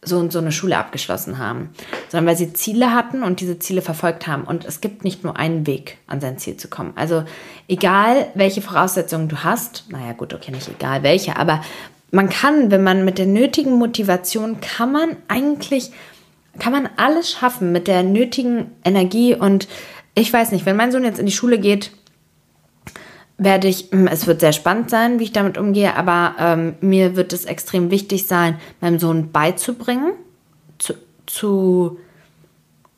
[0.02, 1.70] so und so eine Schule abgeschlossen haben,
[2.08, 4.44] sondern weil sie Ziele hatten und diese Ziele verfolgt haben.
[4.44, 6.94] Und es gibt nicht nur einen Weg, an sein Ziel zu kommen.
[6.96, 7.24] Also
[7.68, 11.62] egal, welche Voraussetzungen du hast, naja gut, okay, nicht egal welche, aber
[12.12, 15.92] man kann, wenn man mit der nötigen Motivation, kann man eigentlich,
[16.58, 19.36] kann man alles schaffen mit der nötigen Energie.
[19.36, 19.68] Und
[20.16, 21.92] ich weiß nicht, wenn mein Sohn jetzt in die Schule geht,
[23.40, 27.16] werde ich, hm, es wird sehr spannend sein, wie ich damit umgehe, aber ähm, mir
[27.16, 30.12] wird es extrem wichtig sein, meinem Sohn beizubringen,
[30.78, 30.94] zu,
[31.26, 31.98] zu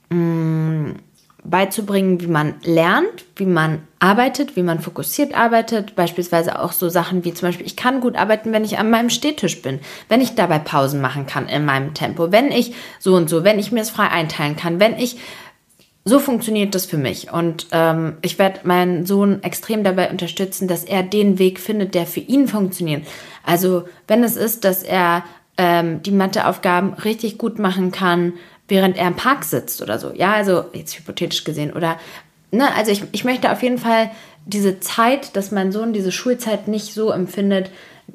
[0.10, 0.96] mh, hm,
[1.44, 5.96] beizubringen, wie man lernt, wie man arbeitet, wie man fokussiert arbeitet.
[5.96, 9.10] Beispielsweise auch so Sachen wie zum Beispiel, ich kann gut arbeiten, wenn ich an meinem
[9.10, 13.30] Stehtisch bin, wenn ich dabei Pausen machen kann in meinem Tempo, wenn ich so und
[13.30, 15.18] so, wenn ich mir es frei einteilen kann, wenn ich
[16.04, 17.32] so funktioniert das für mich.
[17.32, 22.08] Und ähm, ich werde meinen Sohn extrem dabei unterstützen, dass er den Weg findet, der
[22.08, 23.06] für ihn funktioniert.
[23.44, 25.24] Also wenn es ist, dass er
[25.58, 28.34] ähm, die Matheaufgaben richtig gut machen kann,
[28.68, 30.12] während er im Park sitzt oder so.
[30.16, 31.74] Ja, also jetzt hypothetisch gesehen.
[31.74, 32.00] Oder,
[32.52, 34.10] ne, also ich, ich möchte auf jeden Fall
[34.46, 37.70] diese Zeit, dass mein Sohn diese Schulzeit nicht so empfindet,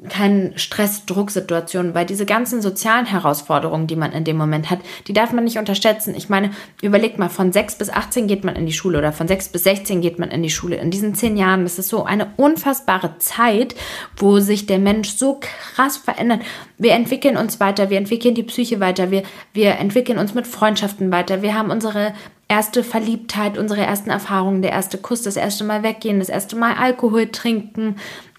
[0.09, 5.13] keinen Stress, Drucksituationen, weil diese ganzen sozialen Herausforderungen, die man in dem Moment hat, die
[5.13, 6.13] darf man nicht unterschätzen.
[6.15, 9.27] Ich meine, überlegt mal, von 6 bis 18 geht man in die Schule oder von
[9.27, 10.75] 6 bis 16 geht man in die Schule.
[10.75, 13.75] In diesen zehn Jahren, das ist so eine unfassbare Zeit,
[14.15, 16.41] wo sich der Mensch so krass verändert.
[16.77, 19.23] Wir entwickeln uns weiter, wir entwickeln die Psyche weiter, wir,
[19.53, 22.13] wir entwickeln uns mit Freundschaften weiter, wir haben unsere
[22.49, 26.75] erste Verliebtheit, unsere ersten Erfahrungen, der erste Kuss, das erste Mal weggehen, das erste Mal
[26.75, 27.97] Alkohol trinken,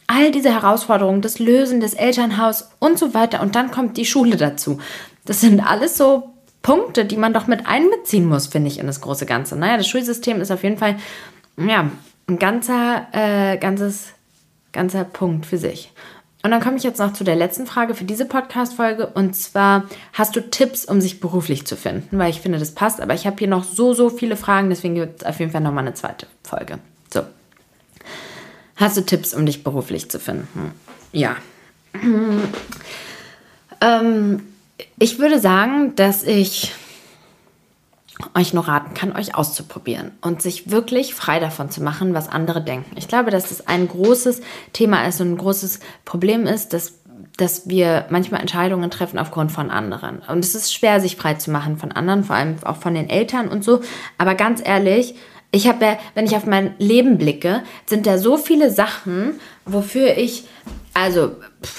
[0.08, 3.40] all diese Herausforderungen, das Lösen des Elternhaus und so weiter.
[3.40, 4.80] Und dann kommt die Schule dazu.
[5.24, 6.30] Das sind alles so
[6.62, 9.54] Punkte, die man doch mit einbeziehen muss, finde ich, in das große Ganze.
[9.54, 10.96] Naja, das Schulsystem ist auf jeden Fall
[11.56, 11.90] ja,
[12.26, 14.08] ein ganzer, äh, ganzes,
[14.72, 15.92] ganzer Punkt für sich.
[16.42, 19.08] Und dann komme ich jetzt noch zu der letzten Frage für diese Podcast-Folge.
[19.08, 22.18] Und zwar, hast du Tipps, um sich beruflich zu finden?
[22.18, 23.00] Weil ich finde, das passt.
[23.00, 24.70] Aber ich habe hier noch so, so viele Fragen.
[24.70, 26.78] Deswegen gibt es auf jeden Fall nochmal eine zweite Folge.
[28.78, 30.72] Hast du Tipps, um dich beruflich zu finden?
[31.12, 31.36] Ja.
[33.80, 34.42] ähm,
[34.98, 36.72] ich würde sagen, dass ich
[38.34, 42.62] euch nur raten kann, euch auszuprobieren und sich wirklich frei davon zu machen, was andere
[42.62, 42.96] denken.
[42.96, 46.94] Ich glaube, dass das ein großes Thema ist und ein großes Problem ist, dass,
[47.36, 50.20] dass wir manchmal Entscheidungen treffen aufgrund von anderen.
[50.28, 53.08] Und es ist schwer, sich frei zu machen von anderen, vor allem auch von den
[53.08, 53.80] Eltern und so.
[54.18, 55.16] Aber ganz ehrlich,
[55.50, 60.18] ich habe ja, wenn ich auf mein Leben blicke, sind da so viele Sachen, wofür
[60.18, 60.46] ich,
[60.92, 61.36] also,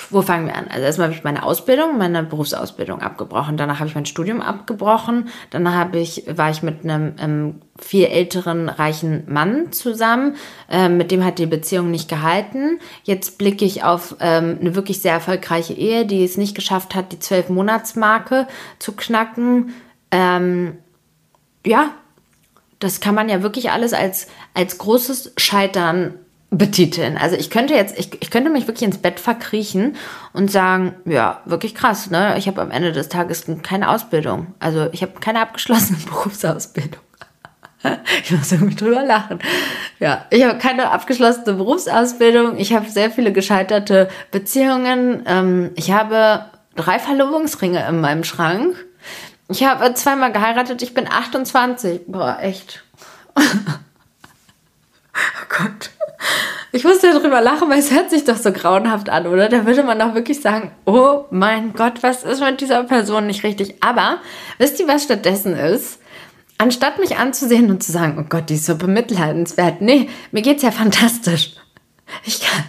[0.10, 0.68] wo fangen wir an?
[0.70, 3.58] Also erstmal habe ich meine Ausbildung, meine Berufsausbildung abgebrochen.
[3.58, 5.28] Danach habe ich mein Studium abgebrochen.
[5.52, 10.36] Danach habe ich, war ich mit einem ähm, viel älteren, reichen Mann zusammen.
[10.70, 12.80] Ähm, mit dem hat die Beziehung nicht gehalten.
[13.04, 17.12] Jetzt blicke ich auf ähm, eine wirklich sehr erfolgreiche Ehe, die es nicht geschafft hat,
[17.12, 18.48] die zwölf Monatsmarke
[18.80, 19.74] zu knacken.
[20.12, 20.78] Ähm,
[21.66, 21.92] ja,
[22.80, 26.14] das kann man ja wirklich alles als, als großes Scheitern
[26.52, 27.18] betiteln.
[27.18, 29.96] Also ich könnte jetzt, ich, ich könnte mich wirklich ins Bett verkriechen
[30.34, 32.38] und sagen, ja, wirklich krass, ne?
[32.38, 34.56] Ich habe am Ende des Tages keine Ausbildung.
[34.60, 37.02] Also ich habe keine abgeschlossene Berufsausbildung.
[38.24, 39.40] Ich muss irgendwie drüber lachen.
[40.00, 42.58] Ja, ich habe keine abgeschlossene Berufsausbildung.
[42.58, 45.24] Ich habe sehr viele gescheiterte Beziehungen.
[45.26, 46.44] Ähm, ich habe
[46.76, 48.76] drei Verlobungsringe in meinem Schrank.
[49.50, 52.02] Ich habe zweimal geheiratet, ich bin 28.
[52.08, 52.84] Boah, echt.
[53.36, 53.42] oh
[55.50, 55.90] Gott.
[56.72, 59.50] Ich musste darüber lachen, weil es hört sich doch so grauenhaft an, oder?
[59.50, 63.44] Da würde man doch wirklich sagen, oh mein Gott, was ist mit dieser Person nicht
[63.44, 63.84] richtig?
[63.84, 64.20] Aber
[64.60, 66.00] wisst ihr, was stattdessen ist?
[66.60, 69.82] Anstatt mich anzusehen und zu sagen, oh Gott, die ist so bemitleidenswert.
[69.82, 71.54] Nee, mir geht's ja fantastisch.
[72.24, 72.66] Ich kann,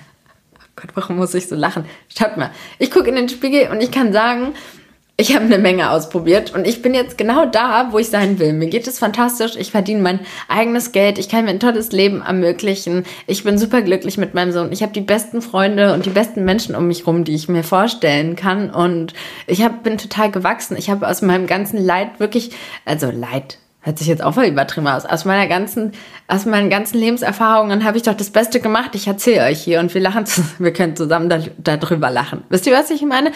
[0.55, 1.85] oh Gott, warum muss ich so lachen?
[2.09, 4.55] Schaut mal, ich gucke in den Spiegel und ich kann sagen,
[5.21, 8.55] ich habe eine Menge ausprobiert und ich bin jetzt genau da, wo ich sein will.
[8.55, 9.55] Mir geht es fantastisch.
[9.57, 11.18] Ich verdiene mein eigenes Geld.
[11.18, 13.05] Ich kann mir ein tolles Leben ermöglichen.
[13.27, 14.73] Ich bin super glücklich mit meinem Sohn.
[14.73, 17.64] Ich habe die besten Freunde und die besten Menschen um mich rum, die ich mir
[17.64, 18.71] vorstellen kann.
[18.71, 19.12] Und
[19.47, 20.75] ich hab, bin total gewachsen.
[20.79, 22.53] Ich habe aus meinem ganzen Leid wirklich,
[22.87, 25.07] also Leid, hört sich jetzt auch mal übertrieben aus.
[25.07, 25.93] Aus meiner ganzen,
[26.29, 28.91] aus meinen ganzen Lebenserfahrungen habe ich doch das Beste gemacht.
[28.95, 30.25] Ich erzähle euch hier und wir lachen,
[30.59, 32.43] wir können zusammen darüber lachen.
[32.49, 33.33] Wisst ihr, was ich meine?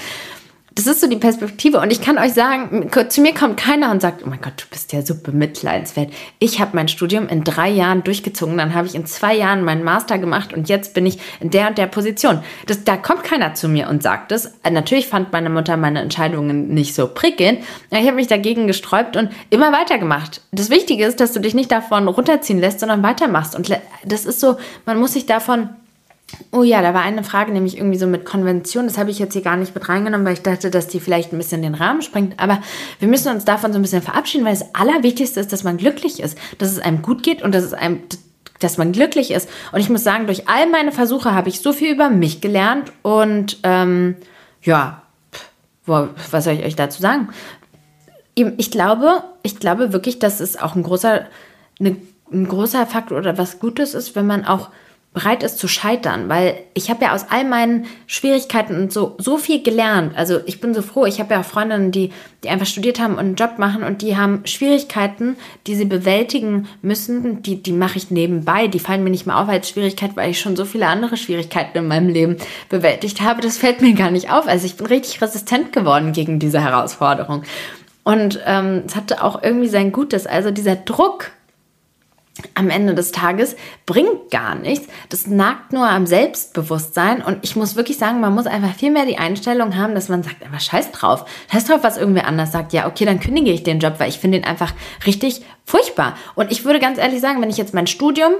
[0.76, 1.78] Das ist so die Perspektive.
[1.78, 4.64] Und ich kann euch sagen, zu mir kommt keiner und sagt, oh mein Gott, du
[4.70, 6.12] bist ja so bemitleidenswert.
[6.40, 9.84] Ich habe mein Studium in drei Jahren durchgezogen, dann habe ich in zwei Jahren meinen
[9.84, 12.42] Master gemacht und jetzt bin ich in der und der Position.
[12.66, 14.52] Das, da kommt keiner zu mir und sagt das.
[14.68, 17.60] Natürlich fand meine Mutter meine Entscheidungen nicht so prickelnd.
[17.90, 20.40] Ich habe mich dagegen gesträubt und immer weitergemacht.
[20.50, 23.54] Das Wichtige ist, dass du dich nicht davon runterziehen lässt, sondern weitermachst.
[23.54, 23.70] Und
[24.04, 24.56] das ist so,
[24.86, 25.68] man muss sich davon
[26.50, 28.86] Oh ja, da war eine Frage, nämlich irgendwie so mit Konvention.
[28.86, 31.32] Das habe ich jetzt hier gar nicht mit reingenommen, weil ich dachte, dass die vielleicht
[31.32, 32.38] ein bisschen den Rahmen sprengt.
[32.38, 32.60] Aber
[32.98, 36.20] wir müssen uns davon so ein bisschen verabschieden, weil das Allerwichtigste ist, dass man glücklich
[36.20, 38.00] ist, dass es einem gut geht und dass es einem,
[38.60, 39.48] dass man glücklich ist.
[39.72, 42.92] Und ich muss sagen, durch all meine Versuche habe ich so viel über mich gelernt
[43.02, 44.16] und ähm,
[44.62, 45.02] ja,
[45.86, 47.28] was soll ich euch dazu sagen?
[48.34, 51.26] Ich glaube, ich glaube wirklich, dass es auch ein großer,
[51.78, 51.96] eine,
[52.32, 54.70] ein großer Faktor oder was Gutes ist, wenn man auch
[55.14, 59.38] bereit ist zu scheitern, weil ich habe ja aus all meinen Schwierigkeiten und so so
[59.38, 60.12] viel gelernt.
[60.16, 61.06] Also ich bin so froh.
[61.06, 62.10] Ich habe ja Freundinnen, die
[62.42, 65.36] die einfach studiert haben und einen Job machen und die haben Schwierigkeiten,
[65.68, 67.42] die sie bewältigen müssen.
[67.42, 68.66] Die die mache ich nebenbei.
[68.66, 71.78] Die fallen mir nicht mehr auf als Schwierigkeit, weil ich schon so viele andere Schwierigkeiten
[71.78, 72.36] in meinem Leben
[72.68, 73.40] bewältigt habe.
[73.40, 74.48] Das fällt mir gar nicht auf.
[74.48, 77.44] Also ich bin richtig resistent geworden gegen diese Herausforderung.
[78.02, 80.26] Und ähm, es hatte auch irgendwie sein Gutes.
[80.26, 81.30] Also dieser Druck
[82.54, 83.54] am Ende des Tages
[83.86, 84.88] bringt gar nichts.
[85.08, 87.22] Das nagt nur am Selbstbewusstsein.
[87.22, 90.24] Und ich muss wirklich sagen, man muss einfach viel mehr die Einstellung haben, dass man
[90.24, 91.26] sagt, aber scheiß drauf.
[91.52, 92.72] Scheiß drauf, was irgendwer anders sagt.
[92.72, 94.72] Ja, okay, dann kündige ich den Job, weil ich finde ihn einfach
[95.06, 96.16] richtig furchtbar.
[96.34, 98.32] Und ich würde ganz ehrlich sagen, wenn ich jetzt mein Studium,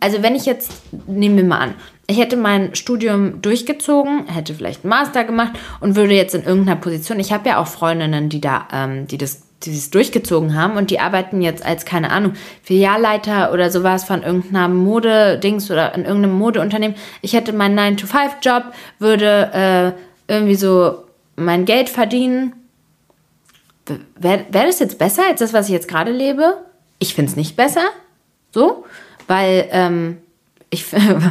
[0.00, 0.72] also wenn ich jetzt,
[1.06, 1.74] nehmen wir mal an,
[2.08, 6.80] ich hätte mein Studium durchgezogen, hätte vielleicht einen Master gemacht und würde jetzt in irgendeiner
[6.80, 10.76] Position, ich habe ja auch Freundinnen, die da, ähm, die das die es durchgezogen haben
[10.76, 16.04] und die arbeiten jetzt als, keine Ahnung, Filialleiter oder sowas von irgendeinem Modedings oder in
[16.04, 16.96] irgendeinem Modeunternehmen.
[17.20, 19.94] Ich hätte meinen 9-to-5-Job, würde
[20.28, 21.04] äh, irgendwie so
[21.36, 22.54] mein Geld verdienen.
[24.16, 26.58] Wäre wär das jetzt besser als das, was ich jetzt gerade lebe?
[26.98, 27.82] Ich finde es nicht besser.
[28.52, 28.84] So,
[29.26, 30.18] weil ähm,
[30.70, 30.86] ich,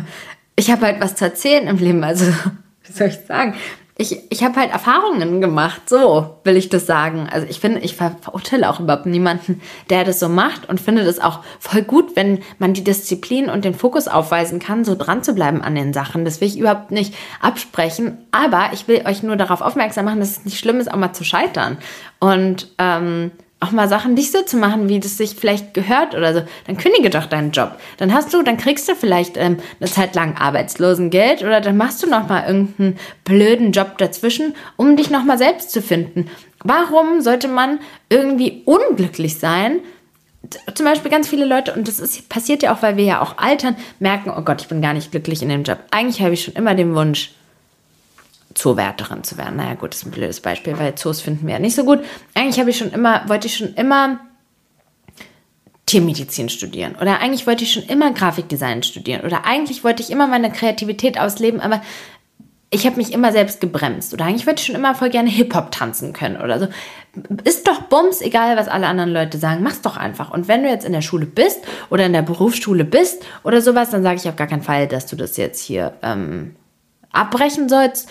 [0.56, 2.04] ich habe halt was zu erzählen im Leben.
[2.04, 2.26] Also,
[2.84, 3.56] wie soll ich sagen?
[4.02, 7.30] Ich, ich habe halt Erfahrungen gemacht, so will ich das sagen.
[7.32, 11.06] Also ich finde, ich ver verurteile auch überhaupt niemanden, der das so macht und finde
[11.06, 15.24] das auch voll gut, wenn man die Disziplin und den Fokus aufweisen kann, so dran
[15.24, 16.26] zu bleiben an den Sachen.
[16.26, 20.32] Das will ich überhaupt nicht absprechen, aber ich will euch nur darauf aufmerksam machen, dass
[20.32, 21.78] es nicht schlimm ist, auch mal zu scheitern.
[22.20, 23.32] Und ähm,
[23.62, 26.78] auch mal Sachen nicht so zu machen, wie das sich vielleicht gehört oder so, dann
[26.78, 27.78] kündige doch deinen Job.
[27.97, 32.01] Dann hast du, dann kriegst du vielleicht ähm, eine Zeit lang Arbeitslosengeld oder dann machst
[32.01, 36.28] du noch mal irgendeinen blöden Job dazwischen, um dich noch mal selbst zu finden.
[36.64, 39.80] Warum sollte man irgendwie unglücklich sein?
[40.74, 43.38] Zum Beispiel ganz viele Leute, und das ist, passiert ja auch, weil wir ja auch
[43.38, 45.78] altern, merken, oh Gott, ich bin gar nicht glücklich in dem Job.
[45.91, 47.32] Eigentlich habe ich schon immer den Wunsch,
[48.54, 49.58] Zoowärterin zu werden.
[49.58, 51.99] Naja, gut, das ist ein blödes Beispiel, weil Zoos finden wir ja nicht so gut.
[52.34, 54.20] Eigentlich habe ich schon immer, wollte ich schon immer
[55.86, 60.26] Tiermedizin studieren oder eigentlich wollte ich schon immer Grafikdesign studieren oder eigentlich wollte ich immer
[60.26, 61.82] meine Kreativität ausleben, aber
[62.74, 65.72] ich habe mich immer selbst gebremst oder eigentlich wollte ich schon immer voll gerne Hip-Hop
[65.72, 66.68] tanzen können oder so.
[67.43, 70.32] Ist doch Bums, egal was alle anderen Leute sagen, mach's doch einfach.
[70.32, 73.89] Und wenn du jetzt in der Schule bist oder in der Berufsschule bist oder sowas,
[73.89, 76.56] dann sage ich auf gar keinen Fall, dass du das jetzt hier ähm,
[77.12, 78.08] abbrechen sollst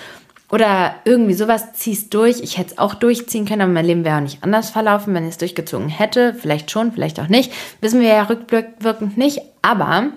[0.50, 2.40] oder irgendwie sowas ziehst durch.
[2.40, 5.24] Ich hätte es auch durchziehen können, aber mein Leben wäre auch nicht anders verlaufen, wenn
[5.24, 6.34] ich es durchgezogen hätte.
[6.34, 7.52] Vielleicht schon, vielleicht auch nicht.
[7.80, 9.40] Wissen wir ja rückwirkend nicht.
[9.62, 10.10] Aber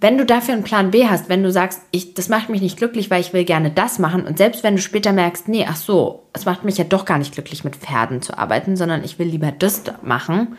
[0.00, 2.76] wenn du dafür einen Plan B hast, wenn du sagst, ich, das macht mich nicht
[2.76, 5.76] glücklich, weil ich will gerne das machen und selbst wenn du später merkst, nee, ach
[5.76, 9.18] so, es macht mich ja doch gar nicht glücklich mit Pferden zu arbeiten, sondern ich
[9.18, 10.56] will lieber das machen,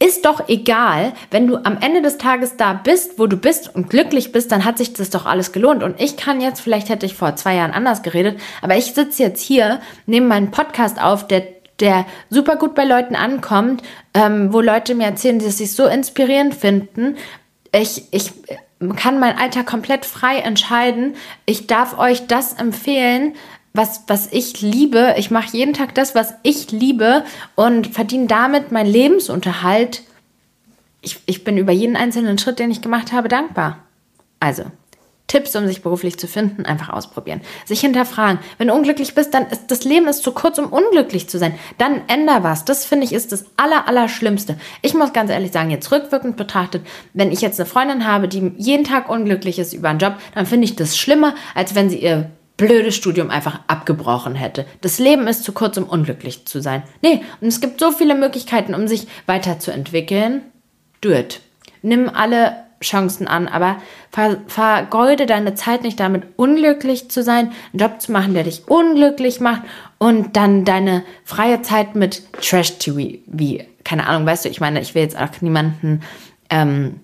[0.00, 3.90] ist doch egal, wenn du am Ende des Tages da bist, wo du bist und
[3.90, 5.82] glücklich bist, dann hat sich das doch alles gelohnt.
[5.82, 9.22] Und ich kann jetzt, vielleicht hätte ich vor zwei Jahren anders geredet, aber ich sitze
[9.22, 11.42] jetzt hier, nehme meinen Podcast auf, der
[11.80, 13.82] der super gut bei Leuten ankommt,
[14.12, 17.16] ähm, wo Leute mir erzählen, dass sie es so inspirierend finden.
[17.72, 18.32] Ich, ich
[18.96, 21.14] kann mein Alter komplett frei entscheiden.
[21.46, 23.34] Ich darf euch das empfehlen,
[23.78, 25.14] was, was ich liebe.
[25.16, 27.24] Ich mache jeden Tag das, was ich liebe
[27.54, 30.02] und verdiene damit meinen Lebensunterhalt.
[31.00, 33.78] Ich, ich bin über jeden einzelnen Schritt, den ich gemacht habe, dankbar.
[34.40, 34.64] Also,
[35.28, 37.40] Tipps, um sich beruflich zu finden, einfach ausprobieren.
[37.66, 38.40] Sich hinterfragen.
[38.56, 41.54] Wenn du unglücklich bist, dann ist das Leben ist zu kurz, um unglücklich zu sein.
[41.76, 42.64] Dann änder was.
[42.64, 44.08] Das finde ich ist das aller, aller.
[44.82, 48.52] Ich muss ganz ehrlich sagen, jetzt rückwirkend betrachtet, wenn ich jetzt eine Freundin habe, die
[48.56, 52.02] jeden Tag unglücklich ist über einen Job, dann finde ich das schlimmer, als wenn sie
[52.02, 54.66] ihr blödes Studium einfach abgebrochen hätte.
[54.82, 56.82] Das Leben ist zu kurz, um unglücklich zu sein.
[57.00, 60.42] Nee, und es gibt so viele Möglichkeiten, um sich weiterzuentwickeln.
[61.00, 61.40] Do it.
[61.80, 63.76] Nimm alle Chancen an, aber
[64.10, 68.68] ver vergeude deine Zeit nicht damit, unglücklich zu sein, einen Job zu machen, der dich
[68.68, 69.62] unglücklich macht
[69.98, 74.94] und dann deine freie Zeit mit Trash-TV, wie, keine Ahnung, weißt du, ich meine, ich
[74.94, 76.02] will jetzt auch niemanden
[76.50, 77.00] ähm,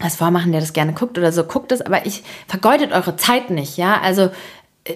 [0.00, 3.50] was vormachen, der das gerne guckt oder so, guckt es, aber ich vergeudet eure Zeit
[3.50, 4.30] nicht, ja, also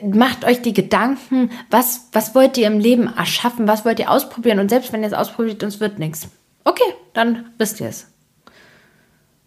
[0.02, 4.58] macht euch die Gedanken, was, was wollt ihr im Leben erschaffen, was wollt ihr ausprobieren
[4.58, 6.28] und selbst wenn ihr es ausprobiert und es wird nichts.
[6.64, 8.12] Okay, dann wisst ihr es.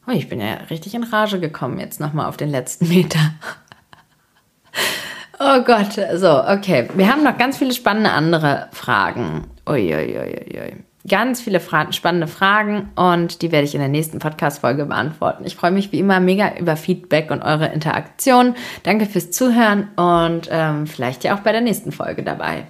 [0.07, 3.19] Oh, ich bin ja richtig in Rage gekommen jetzt nochmal auf den letzten Meter.
[5.43, 6.87] Oh Gott, so, okay.
[6.93, 9.49] Wir haben noch ganz viele spannende andere Fragen.
[9.67, 10.83] Uiuiuiui.
[11.07, 15.45] Ganz viele Fra spannende Fragen und die werde ich in der nächsten Podcast-Folge beantworten.
[15.45, 18.55] Ich freue mich wie immer mega über Feedback und eure Interaktion.
[18.83, 22.67] Danke fürs Zuhören und ähm, vielleicht ja auch bei der nächsten Folge dabei.